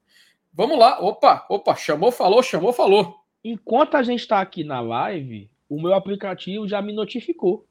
[0.52, 3.23] Vamos lá, opa, opa, chamou, falou, chamou, falou.
[3.44, 7.66] Enquanto a gente está aqui na live, o meu aplicativo já me notificou.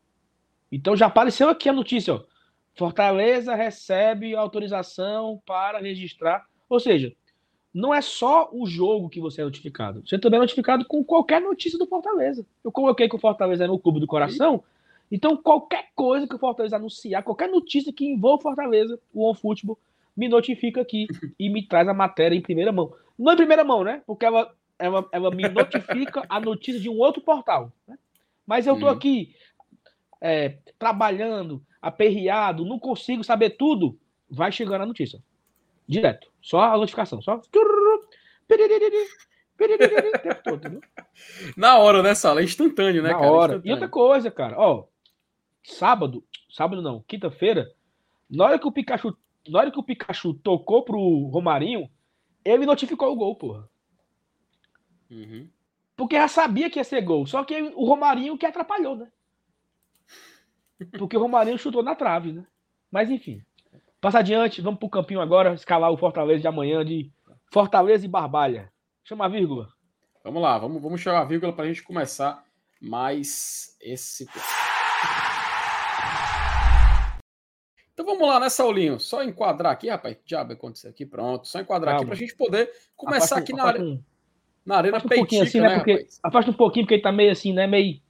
[0.71, 2.25] Então já apareceu aqui a notícia, ó.
[2.75, 6.47] Fortaleza recebe autorização para registrar.
[6.69, 7.13] Ou seja,
[7.73, 10.03] não é só o jogo que você é notificado.
[10.07, 12.47] Você também é notificado com qualquer notícia do Fortaleza.
[12.63, 14.63] Eu coloquei que o Fortaleza é no clube do coração.
[15.11, 19.79] Então, qualquer coisa que o Fortaleza anunciar, qualquer notícia que envolva o Fortaleza, o OneFootball,
[20.17, 21.07] me notifica aqui
[21.39, 22.95] e me traz a matéria em primeira mão.
[23.19, 24.03] Não em primeira mão, né?
[24.07, 24.51] Porque ela
[24.83, 27.73] ela, ela me notifica a notícia de um outro portal.
[27.87, 27.97] Né?
[28.45, 28.95] Mas eu estou uhum.
[28.95, 29.35] aqui
[30.21, 33.97] é, trabalhando, aperreado, não consigo saber tudo.
[34.29, 35.23] Vai chegando a notícia.
[35.87, 36.33] Direto.
[36.41, 37.23] Só a notificação.
[37.23, 37.41] Só.
[41.57, 42.41] Na hora, né, Sala?
[42.41, 43.31] É instantâneo, né, Na cara?
[43.31, 43.63] hora.
[43.65, 44.87] E outra coisa, cara, ó.
[45.63, 47.71] sábado, sábado não, quinta-feira,
[48.29, 49.17] na hora que o Pikachu,
[49.49, 51.89] na hora que o Pikachu tocou pro Romarinho,
[52.45, 53.69] ele notificou o gol, porra.
[55.13, 55.47] Uhum.
[55.95, 57.27] Porque já sabia que ia ser gol.
[57.27, 59.09] Só que o Romarinho que atrapalhou, né?
[60.99, 62.47] Porque o Romarinho chutou na trave, né?
[62.91, 63.43] Mas enfim.
[64.01, 67.13] Passa adiante, vamos pro campinho agora, escalar o Fortaleza de amanhã de
[67.53, 68.73] Fortaleza e Barbalha.
[69.05, 69.69] Chama a vírgula.
[70.25, 72.45] Vamos lá, vamos, vamos chamar a vírgula para a gente começar
[72.81, 74.27] mais esse.
[77.93, 78.99] Então vamos lá, né, Saulinho?
[78.99, 80.17] Só enquadrar aqui, rapaz.
[80.17, 81.07] Que diabo aconteceu aqui?
[81.07, 81.47] Pronto.
[81.47, 82.01] Só enquadrar Calma.
[82.01, 84.01] aqui para a gente poder começar aqui na, área.
[84.65, 85.69] Na arena afasta um pouquinho assim, né?
[85.69, 87.67] né porque, afasta um pouquinho, porque ele tá meio assim, né?
[87.67, 88.01] Meio.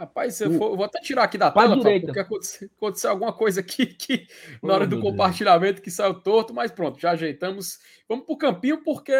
[0.00, 2.06] Rapaz, se eu, for, eu vou até tirar aqui da tela, direita.
[2.06, 4.26] porque aconteceu, aconteceu, alguma coisa aqui que
[4.62, 5.84] na hora oh, do compartilhamento Deus.
[5.84, 7.78] que saiu torto, mas pronto, já ajeitamos.
[8.08, 9.12] Vamos para o campinho, porque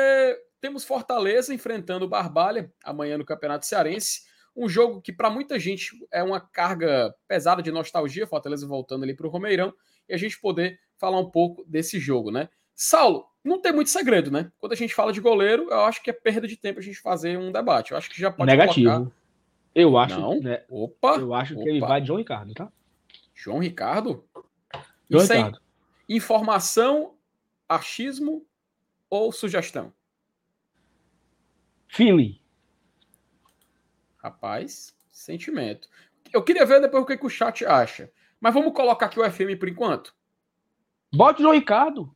[0.59, 4.22] temos Fortaleza enfrentando o Barbalha amanhã no Campeonato Cearense.
[4.57, 9.14] Um jogo que, para muita gente, é uma carga pesada de nostalgia, Fortaleza voltando ali
[9.14, 9.74] para o Romeirão,
[10.09, 12.49] e a gente poder falar um pouco desse jogo, né?
[12.74, 14.51] Saulo, não tem muito segredo, né?
[14.59, 16.99] Quando a gente fala de goleiro, eu acho que é perda de tempo a gente
[16.99, 17.93] fazer um debate.
[17.93, 18.91] Eu acho que já pode Negativo.
[18.91, 19.12] Colocar...
[19.74, 20.20] Eu acho.
[20.20, 20.41] Não.
[20.41, 20.64] Né?
[20.68, 21.16] Opa!
[21.16, 21.62] Eu acho opa.
[21.62, 22.70] que ele vai de João Ricardo, tá?
[23.34, 24.24] João Ricardo?
[25.09, 25.59] João Isso Ricardo.
[25.59, 27.14] É informação,
[27.68, 28.45] achismo
[29.09, 29.93] ou sugestão?
[31.88, 32.41] Feeling.
[34.18, 35.88] Rapaz, sentimento.
[36.32, 38.12] Eu queria ver depois o que, que o chat acha.
[38.38, 40.14] Mas vamos colocar aqui o FM por enquanto?
[41.12, 42.14] Bote o João Ricardo.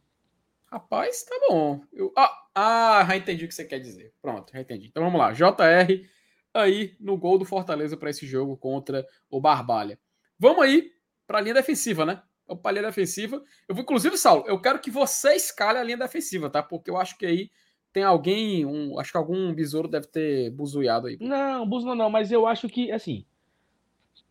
[0.75, 1.81] Rapaz, tá bom.
[1.93, 4.13] Eu, ah, ah, já entendi o que você quer dizer.
[4.21, 4.89] Pronto, já entendi.
[4.89, 5.31] Então vamos lá.
[5.33, 6.05] JR
[6.53, 10.01] aí no gol do Fortaleza para esse jogo contra o Barbalha.
[10.37, 10.91] Vamos aí
[11.29, 12.21] para a linha defensiva, né?
[12.61, 13.41] Para a linha defensiva.
[13.69, 16.61] Eu vou, inclusive, Saulo, eu quero que você escale a linha defensiva, tá?
[16.61, 17.53] Porque eu acho que aí
[17.93, 21.17] tem alguém, um, acho que algum besouro deve ter buzuiado aí.
[21.21, 23.25] Não, buzo não, mas eu acho que, assim,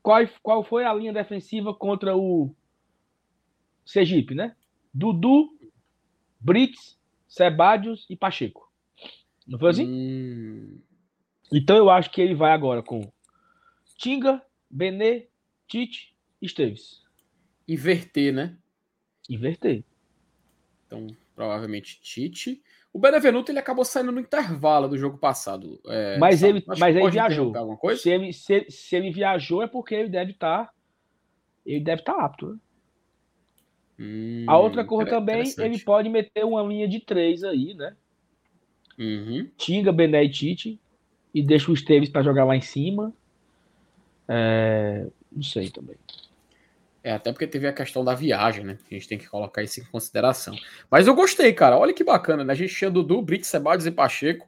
[0.01, 2.53] qual, qual foi a linha defensiva contra o
[3.85, 4.57] Sergipe, né?
[4.93, 5.62] Dudu,
[6.43, 8.71] Brits, Sebadios e Pacheco.
[9.47, 9.87] Não foi assim?
[9.87, 10.79] Hum...
[11.51, 13.11] Então eu acho que ele vai agora com
[13.97, 15.27] Tinga, Benê,
[15.67, 17.01] Tite e Esteves.
[17.67, 18.57] Inverter, né?
[19.29, 19.83] Inverter.
[20.85, 22.61] Então, provavelmente Tite.
[22.91, 25.79] O Benevenuto ele acabou saindo no intervalo do jogo passado.
[25.87, 27.53] É, mas ele, mas ele viajou.
[27.97, 30.65] Se ele, se, se, ele viajou é porque ele deve estar.
[30.65, 30.73] Tá,
[31.65, 32.51] ele deve estar tá apto.
[32.51, 32.59] Né?
[33.99, 37.95] Hum, a outra coisa também, ele pode meter uma linha de três aí, né?
[38.97, 39.49] Uhum.
[39.57, 40.79] Tinga, Bené e Tite.
[41.33, 43.11] E deixa o Esteves para jogar lá em cima.
[44.27, 45.95] É, não sei também.
[47.03, 48.77] É, até porque teve a questão da viagem, né?
[48.89, 50.55] A gente tem que colocar isso em consideração.
[50.89, 51.77] Mas eu gostei, cara.
[51.77, 52.53] Olha que bacana, né?
[52.53, 54.47] A gente tinha Dudu, Brits, Sebades e Pacheco.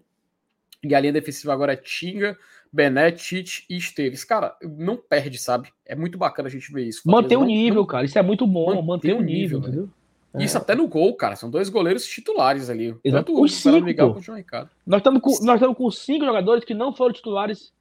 [0.82, 2.38] E a linha defensiva agora é Tinga,
[2.76, 4.26] Bené, Tite e Esteves.
[4.26, 5.70] Cara, não perde, sabe?
[5.86, 7.04] É muito bacana a gente ver isso.
[7.06, 7.88] Manter o nível, não...
[7.88, 8.06] cara.
[8.06, 8.82] Isso é muito bom.
[8.82, 9.90] Manter, o nível, nível entendeu?
[10.34, 10.44] É.
[10.44, 11.38] Isso até no gol, cara.
[11.38, 12.94] São dois goleiros titulares ali.
[13.02, 13.28] Exato.
[13.28, 14.70] Tanto Os cinco, Miguel quanto o João Ricardo.
[14.86, 17.72] Nós estamos com, nós estamos com cinco jogadores que não foram titulares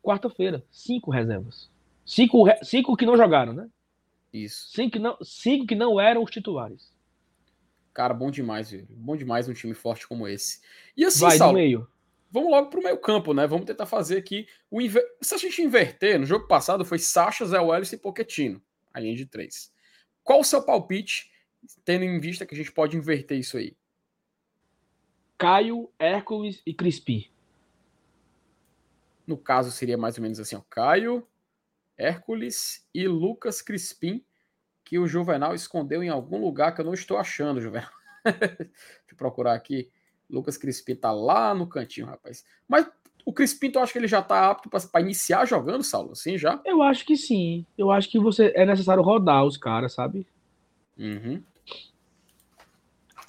[0.00, 0.62] quarta-feira.
[0.70, 1.68] Cinco reservas.
[2.04, 3.68] Cinco, cinco que não jogaram, né?
[4.32, 4.70] Isso.
[4.70, 6.94] Cinco que não, cinco que não eram os titulares.
[7.92, 8.86] Cara, bom demais, velho.
[8.90, 10.60] Bom demais um time forte como esse.
[10.96, 11.88] E assim, Vai, Saulo, meio.
[12.30, 13.46] Vamos logo pro meio campo, né?
[13.46, 15.04] Vamos tentar fazer aqui o inver...
[15.20, 18.62] Se a gente inverter, no jogo passado foi Sacha, Zé Welles e Pochettino,
[18.92, 19.72] a linha de três.
[20.22, 21.30] Qual o seu palpite,
[21.84, 23.76] tendo em vista que a gente pode inverter isso aí?
[25.38, 27.30] Caio, Hércules e Crispi.
[29.26, 30.62] No caso, seria mais ou menos assim, ó.
[30.70, 31.26] Caio,
[31.96, 34.24] Hércules e Lucas Crispim,
[34.84, 37.90] que o Juvenal escondeu em algum lugar que eu não estou achando, Juvenal.
[38.24, 38.70] Deixa
[39.10, 39.90] eu procurar aqui.
[40.28, 42.44] Lucas Crispim tá lá no cantinho, rapaz.
[42.68, 42.86] Mas
[43.24, 46.12] o Crispim, tu acha que ele já tá apto para iniciar jogando, Saulo?
[46.12, 46.60] Assim já?
[46.64, 47.66] Eu acho que sim.
[47.76, 50.26] Eu acho que você é necessário rodar os caras, sabe?
[50.96, 51.42] Uhum.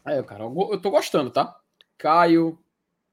[0.06, 1.60] É, cara, eu tô gostando, tá?
[1.98, 2.58] Caio,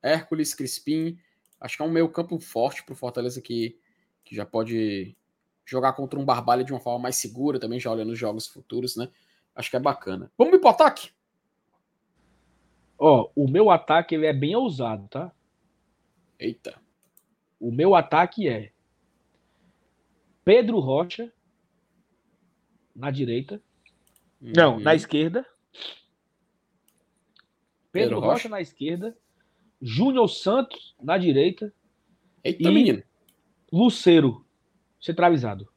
[0.02, 1.18] Hércules, Crispim.
[1.58, 3.78] Acho que é um meio campo forte pro Fortaleza que,
[4.22, 5.16] que já pode
[5.64, 8.94] jogar contra um Barbalha de uma forma mais segura, também já olhando os jogos futuros,
[8.94, 9.08] né?
[9.54, 10.30] Acho que é bacana.
[10.36, 11.10] Vamos pro ataque?
[12.98, 15.32] Ó, o meu ataque ele é bem ousado, tá?
[16.38, 16.80] Eita.
[17.58, 18.72] O meu ataque é
[20.44, 21.32] Pedro Rocha
[22.94, 23.60] na direita.
[24.40, 24.52] Uhum.
[24.54, 25.44] Não, na esquerda.
[27.90, 28.32] Pedro, Pedro Rocha.
[28.32, 29.16] Rocha na esquerda.
[29.80, 31.72] Júnior Santos na direita.
[32.42, 33.02] Eita, e menino.
[33.72, 34.44] Luceiro
[35.00, 35.68] centralizado.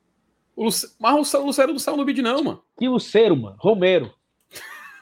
[0.55, 0.95] O Luce...
[0.99, 2.63] Mas o Lucero não saiu no bid, não, mano.
[2.77, 3.57] Que Lucero, mano?
[3.59, 4.13] Romero.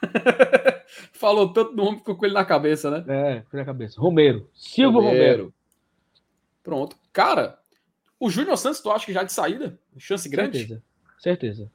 [1.12, 3.04] Falou tanto nome ficou com ele na cabeça, né?
[3.08, 4.00] É, com ele na cabeça.
[4.00, 4.48] Romero.
[4.54, 5.18] Silvio Romero.
[5.18, 5.54] Romero.
[6.62, 6.96] Pronto.
[7.12, 7.58] Cara,
[8.18, 9.78] O Júnior Santos, tu acha que já de saída?
[9.98, 10.58] Chance grande?
[10.58, 10.82] Certeza.
[11.18, 11.72] Certeza.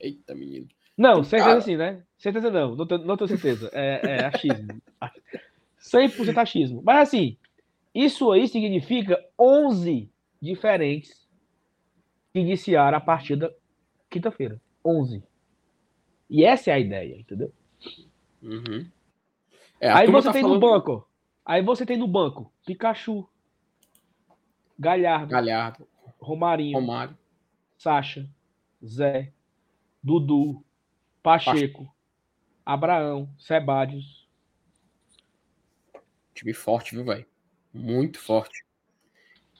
[0.00, 0.66] Eita, menino.
[0.96, 1.60] Não, certeza Cara...
[1.60, 2.02] sim, né?
[2.18, 3.70] Certeza não, não tenho, não tenho certeza.
[3.72, 4.82] É, é achismo.
[5.80, 6.82] 100% achismo.
[6.82, 7.36] Mas assim,
[7.94, 11.26] isso aí significa 11 diferentes
[12.32, 13.54] que iniciaram a partida
[14.10, 14.60] quinta-feira.
[14.84, 15.22] 11.
[16.30, 17.52] E essa é a ideia, entendeu?
[18.44, 18.86] Uhum.
[19.80, 20.60] É, aí você tá tem falando...
[20.60, 21.08] no banco.
[21.44, 23.28] Aí você tem no banco Pikachu,
[24.78, 25.88] Galhardo, Galhardo.
[26.20, 27.16] Romarinho, Romário,
[27.76, 28.28] Sacha,
[28.84, 29.32] Zé,
[30.02, 30.64] Dudu,
[31.22, 31.92] Pacheco,
[32.64, 34.28] Abraão, Sebadios.
[36.34, 37.26] Time forte, viu, velho?
[37.72, 38.64] Muito forte.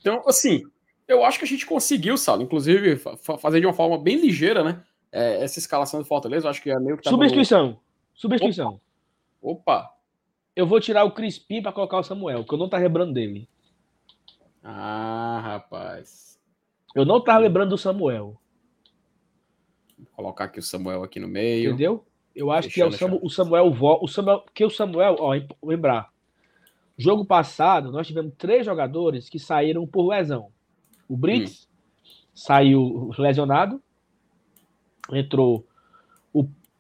[0.01, 0.63] Então, assim,
[1.07, 4.83] eu acho que a gente conseguiu, Salo, inclusive, fazer de uma forma bem ligeira, né?
[5.13, 7.09] É, essa escalação do Fortaleza, eu acho que é meio que.
[7.09, 7.69] Substituição.
[7.69, 7.84] No...
[8.15, 8.81] Substituição.
[9.43, 9.79] Opa.
[9.81, 9.95] Opa.
[10.57, 13.49] Eu vou tirar o Crispim para colocar o Samuel, que eu não tá lembrando dele.
[14.63, 16.41] Ah, rapaz.
[16.95, 18.41] Eu não tava lembrando do Samuel.
[19.99, 21.71] Vou colocar aqui o Samuel aqui no meio.
[21.71, 22.07] Entendeu?
[22.35, 23.67] Eu acho deixa, que é o, Samuel, o Samuel,
[24.01, 26.09] o Samuel, que o Samuel, ó, lembrar.
[26.97, 30.51] Jogo passado, nós tivemos três jogadores que saíram por lesão.
[31.09, 32.11] O Brits hum.
[32.33, 33.83] saiu lesionado.
[35.13, 35.67] Entrou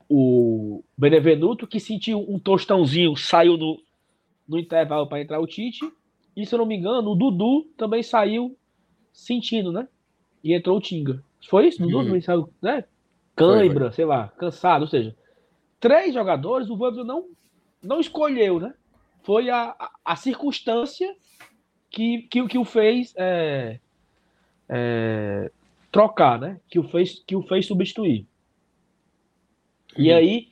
[0.08, 3.80] o, Benevenuto, que sentiu um tostãozinho, saiu no,
[4.48, 5.80] no intervalo para entrar o Tite.
[6.36, 8.56] E se eu não me engano, o Dudu também saiu
[9.12, 9.88] sentindo, né?
[10.42, 11.22] E entrou o Tinga.
[11.48, 11.82] Foi isso?
[11.82, 12.84] Dudu também saiu, né?
[13.36, 14.82] Cãibra, sei lá, cansado.
[14.82, 15.14] Ou seja,
[15.80, 17.26] três jogadores o Voivoda não,
[17.82, 18.74] não escolheu, né?
[19.22, 21.14] Foi a, a, a circunstância
[21.90, 23.78] que, que, que o fez é,
[24.68, 25.50] é,
[25.90, 26.60] trocar, né?
[26.68, 28.26] Que o fez, que o fez substituir.
[29.96, 30.16] E uhum.
[30.16, 30.48] aí,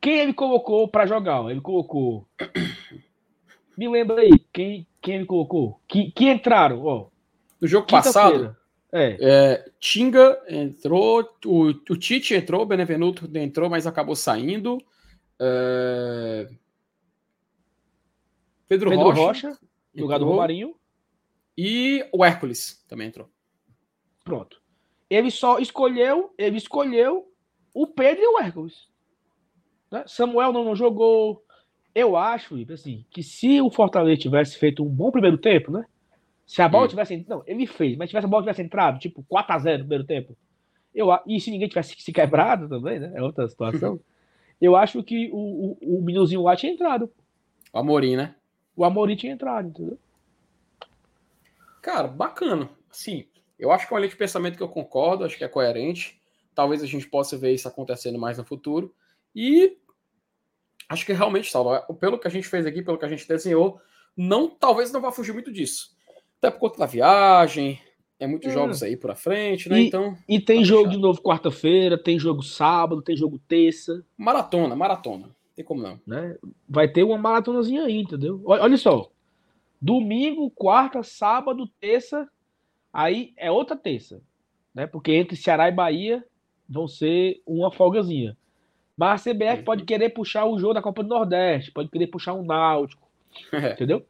[0.00, 1.50] quem ele colocou para jogar?
[1.50, 2.26] Ele colocou
[3.76, 5.80] me lembra aí, quem, quem me colocou?
[5.88, 7.08] Que, que entraram, ó.
[7.60, 8.56] No jogo passado,
[8.92, 9.16] é.
[9.20, 9.70] é.
[9.80, 14.78] Tinga entrou, o, o Tite entrou, o Benevenuto entrou, mas acabou saindo.
[15.40, 16.48] É...
[18.68, 19.58] Pedro, Pedro Rocha, Rocha
[19.96, 20.74] lugar do Romarinho.
[21.56, 23.28] E o Hércules também entrou.
[24.24, 24.60] Pronto.
[25.08, 27.32] Ele só escolheu, ele escolheu
[27.74, 28.88] o Pedro e o Hércules.
[29.90, 30.04] Né?
[30.06, 31.44] Samuel não, não jogou,
[31.94, 35.84] eu acho, assim, que se o Fortaleza tivesse feito um bom primeiro tempo, né?
[36.46, 36.88] Se a bola hum.
[36.88, 37.24] tivesse.
[37.28, 40.36] Não, ele fez, mas tivesse a bola tivesse entrado, tipo, 4x0 no primeiro tempo.
[40.94, 43.12] Eu, e se ninguém tivesse se quebrado também, né?
[43.14, 43.98] É outra situação.
[44.60, 47.10] eu acho que o, o, o Minuzinho lá tinha entrado.
[47.72, 48.34] O Amorim, né?
[48.76, 49.98] O Amorim tinha entrado, entendeu?
[51.80, 52.68] Cara, bacana.
[52.90, 53.26] Sim,
[53.58, 56.20] eu acho que é uma linha de pensamento que eu concordo, acho que é coerente.
[56.54, 58.94] Talvez a gente possa ver isso acontecendo mais no futuro.
[59.34, 59.76] E
[60.88, 63.26] acho que realmente, Saulo, é, pelo que a gente fez aqui, pelo que a gente
[63.26, 63.80] desenhou,
[64.16, 65.96] não, talvez não vá fugir muito disso.
[66.38, 67.80] Até por conta da viagem,
[68.18, 68.52] é muitos é.
[68.52, 69.80] jogos aí pra frente, né?
[69.80, 70.16] E, então.
[70.28, 74.04] E tem tá jogo de novo quarta-feira, tem jogo sábado, tem jogo terça.
[74.16, 75.34] Maratona, maratona.
[75.54, 76.00] Tem como não.
[76.06, 76.36] Né?
[76.68, 78.40] Vai ter uma maratonazinha aí, entendeu?
[78.44, 79.10] Olha só.
[79.80, 82.28] Domingo, quarta, sábado, terça.
[82.92, 84.22] Aí é outra terça.
[84.74, 84.86] Né?
[84.86, 86.24] Porque entre Ceará e Bahia
[86.68, 88.36] vão ser uma folgazinha.
[88.96, 89.64] Mas a CBF uhum.
[89.64, 93.08] pode querer puxar o jogo da Copa do Nordeste, pode querer puxar um Náutico.
[93.52, 93.72] É.
[93.72, 94.06] Entendeu?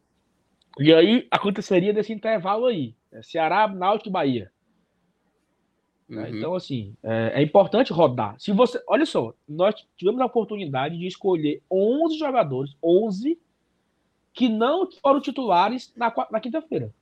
[0.78, 2.94] E aí aconteceria desse intervalo aí.
[3.12, 4.52] É Ceará, Náutico e Bahia.
[6.08, 6.28] Né?
[6.28, 6.36] Uhum.
[6.36, 8.38] Então, assim, é, é, importante rodar.
[8.38, 8.82] Se você.
[8.86, 13.38] Olha só, nós tivemos a oportunidade de escolher 11 jogadores, 11,
[14.32, 16.92] que não foram titulares na, na quinta-feira.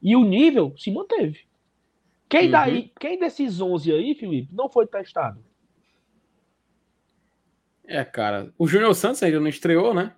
[0.00, 1.47] E o nível se manteve.
[2.28, 2.50] Quem, uhum.
[2.50, 5.42] daí, quem desses 11 aí, Felipe, não foi testado?
[7.86, 8.52] É, cara.
[8.58, 10.14] O Júnior Santos ainda não estreou, né?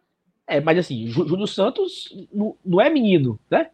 [0.47, 3.71] É, mas assim, Júnior Santos não, não é menino, né?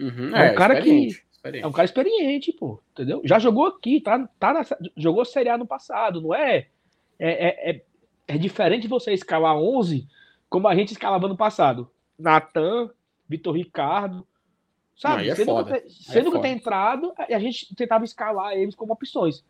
[0.00, 1.06] Uhum, é, é, um cara que.
[1.06, 1.64] Experiente.
[1.64, 3.20] É um cara experiente, pô, entendeu?
[3.24, 4.62] Já jogou aqui, tá, tá na,
[4.96, 6.68] jogou Série A no passado, não é?
[7.18, 7.84] É, é, é,
[8.28, 10.06] é diferente você escalar 11
[10.48, 11.90] como a gente escalava no passado.
[12.18, 12.90] Natan,
[13.28, 14.26] Vitor Ricardo,
[15.02, 15.26] sabe?
[15.26, 19.44] Não, é sendo que, sendo é tem entrado, a gente tentava escalar eles como opções.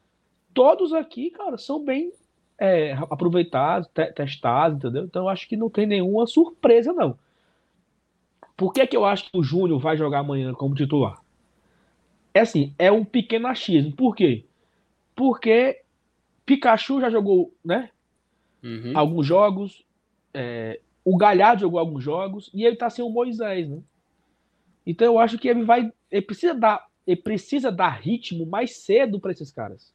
[0.54, 2.10] Todos aqui, cara, são bem
[2.58, 5.04] é, aproveitado, te, testado, entendeu?
[5.04, 7.18] Então eu acho que não tem nenhuma surpresa, não.
[8.56, 11.20] Por que, que eu acho que o Júnior vai jogar amanhã como titular?
[12.32, 13.92] É assim, é um pequeno achismo.
[13.92, 14.46] Por quê?
[15.14, 15.82] Porque
[16.46, 17.90] Pikachu já jogou, né?
[18.62, 18.92] Uhum.
[18.94, 19.84] Alguns jogos.
[20.32, 23.82] É, o Galhardo jogou alguns jogos e ele tá sem o Moisés, né?
[24.86, 25.92] Então eu acho que ele vai.
[26.10, 29.94] Ele precisa dar, ele precisa dar ritmo mais cedo para esses caras.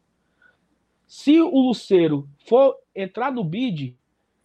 [1.06, 3.96] Se o Luceiro for entrar no bid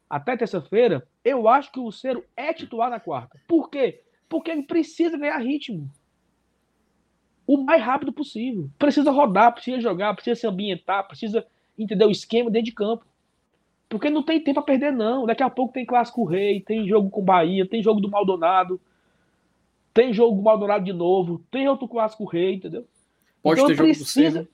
[0.08, 3.40] até terça-feira, eu acho que o Luceiro é titular na quarta.
[3.48, 4.02] Por quê?
[4.28, 5.90] Porque ele precisa ganhar ritmo.
[7.46, 8.70] o mais rápido possível.
[8.78, 11.46] Precisa rodar, precisa jogar, precisa se ambientar, precisa
[11.78, 13.04] entender o esquema dentro de campo.
[13.88, 15.26] Porque não tem tempo a perder, não.
[15.26, 18.80] Daqui a pouco tem clássico rei, tem jogo com Bahia, tem jogo do Maldonado,
[19.92, 22.86] tem jogo do Maldonado de novo, tem outro clássico rei, entendeu?
[23.42, 24.48] Pode então, ter jogo precisa, do Cerro.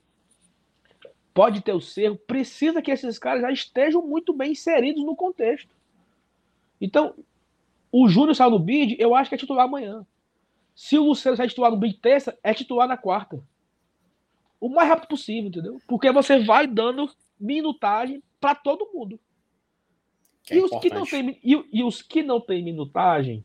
[1.35, 2.16] Pode ter o Cerro.
[2.16, 5.70] Precisa que esses caras já estejam muito bem inseridos no contexto.
[6.81, 7.15] Então,
[7.93, 10.06] o Júnior saiu no bid, eu acho que é titular amanhã.
[10.74, 13.43] Se o Luciano sair titular no bid terça, é titular na quarta.
[14.60, 15.81] O mais rápido possível, entendeu?
[15.86, 19.19] Porque você vai dando minutagem para todo mundo.
[20.51, 23.44] E, os que não tem, e, e, os que não tem minutagem,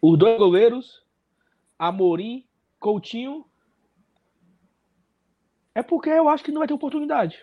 [0.00, 1.04] os dois goleiros,
[1.78, 2.44] Amorim,
[2.78, 3.44] Coutinho,
[5.74, 7.38] é porque eu acho que não vai ter oportunidade.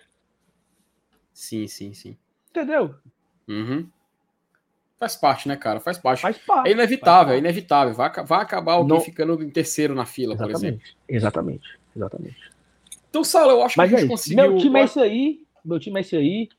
[1.34, 2.18] Sim, sim, sim.
[2.50, 2.96] Entendeu?
[3.48, 3.88] Uhum.
[5.00, 5.80] Faz parte, né, cara?
[5.80, 6.22] Faz parte.
[6.22, 7.94] Faz parte é inevitável, é inevitável.
[7.94, 9.02] Vai, vai acabar alguém não...
[9.02, 10.88] ficando em terceiro na fila, exatamente, por exemplo.
[11.10, 12.52] Exatamente, exatamente.
[13.10, 14.38] Então, Sala, eu acho Mas que a gente é conseguiu.
[14.38, 15.46] Meu time é esse aí.
[15.66, 16.50] Meu time é esse aí.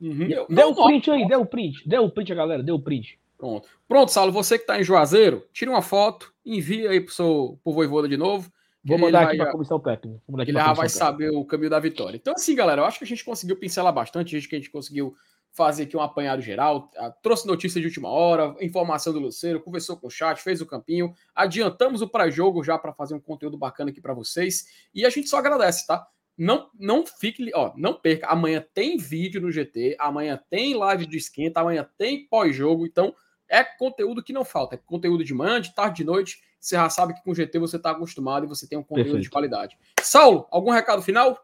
[0.00, 0.28] Uhum.
[0.48, 1.88] Deu o print aí, deu o print.
[1.88, 3.18] Deu o print, galera, deu o print.
[3.38, 3.68] Pronto.
[3.86, 7.72] Pronto, Saulo, você que está em Juazeiro, tira uma foto, envia aí pro seu pro
[7.72, 8.52] Voivoda de novo.
[8.84, 10.20] Vou mandar aqui para a comissão técnica.
[10.38, 12.16] Ele já vai saber o caminho da vitória.
[12.16, 14.70] Então, assim, galera, eu acho que a gente conseguiu pincelar bastante, acho que a gente
[14.70, 15.14] conseguiu
[15.50, 16.90] fazer aqui um apanhado geral,
[17.22, 21.12] trouxe notícia de última hora, informação do Luceiro, conversou com o chat, fez o campinho,
[21.34, 25.28] adiantamos o pré-jogo já para fazer um conteúdo bacana aqui para vocês, e a gente
[25.28, 26.06] só agradece, tá?
[26.36, 28.28] Não, não fique, ó, não perca.
[28.28, 33.12] Amanhã tem vídeo no GT, amanhã tem live de esquenta, amanhã tem pós-jogo, então
[33.48, 36.40] é conteúdo que não falta, é conteúdo de manhã, de tarde, de noite.
[36.60, 39.04] Você já sabe que com o GT você está acostumado e você tem um conteúdo
[39.04, 39.22] Perfeito.
[39.22, 39.78] de qualidade.
[40.00, 41.38] Saulo, algum recado final?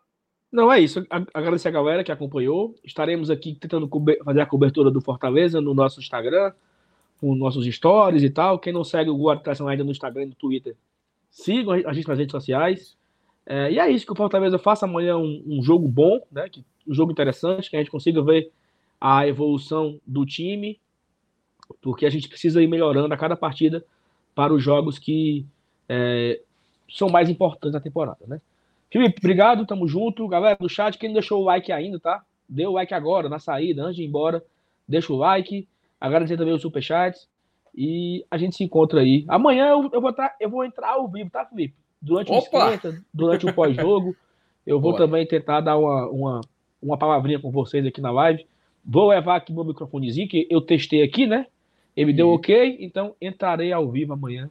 [0.51, 1.05] Não, é isso.
[1.33, 2.77] Agradecer a galera que acompanhou.
[2.85, 3.91] Estaremos aqui tentando
[4.25, 6.53] fazer a cobertura do Fortaleza no nosso Instagram,
[7.21, 8.59] com nossos stories e tal.
[8.59, 10.77] Quem não segue o Guarda ainda no Instagram e no Twitter,
[11.29, 12.97] sigam a gente nas redes sociais.
[13.47, 16.49] É, e é isso, que o Fortaleza faça amanhã um, um, jogo bom, né?
[16.49, 18.53] Que, um jogo interessante, que a gente consiga ver
[19.01, 20.79] a evolução do time,
[21.81, 23.85] porque a gente precisa ir melhorando a cada partida
[24.35, 25.47] para os jogos que
[25.89, 26.41] é,
[26.89, 28.41] são mais importantes da temporada, né?
[28.91, 30.29] Felipe, obrigado, tamo junto.
[30.29, 32.23] Galera do chat, quem não deixou o like ainda, tá?
[32.49, 34.41] Dê o like agora, na saída, antes de ir embora.
[34.87, 35.67] Deixa o like.
[36.01, 37.29] Agradecer também os superchats.
[37.75, 39.25] E a gente se encontra aí.
[39.27, 41.75] Amanhã eu, eu, vou, tá, eu vou entrar ao vivo, tá, Felipe?
[42.01, 44.15] Durante o esquenta, durante o pós-jogo.
[44.65, 45.05] Eu vou Boa.
[45.05, 46.41] também tentar dar uma, uma,
[46.81, 48.47] uma palavrinha com vocês aqui na live.
[48.85, 51.47] Vou levar aqui meu microfonezinho, que eu testei aqui, né?
[51.97, 54.51] Ele deu ok, então entrarei ao vivo amanhã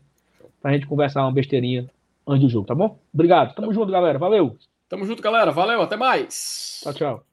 [0.61, 1.89] pra gente conversar uma besteirinha
[2.27, 2.97] antes do jogo, tá bom?
[3.13, 3.53] Obrigado.
[3.53, 4.17] Tamo junto, galera.
[4.17, 4.55] Valeu.
[4.87, 5.51] Tamo junto, galera.
[5.51, 5.81] Valeu.
[5.81, 6.79] Até mais.
[6.83, 7.32] Tchau, tchau.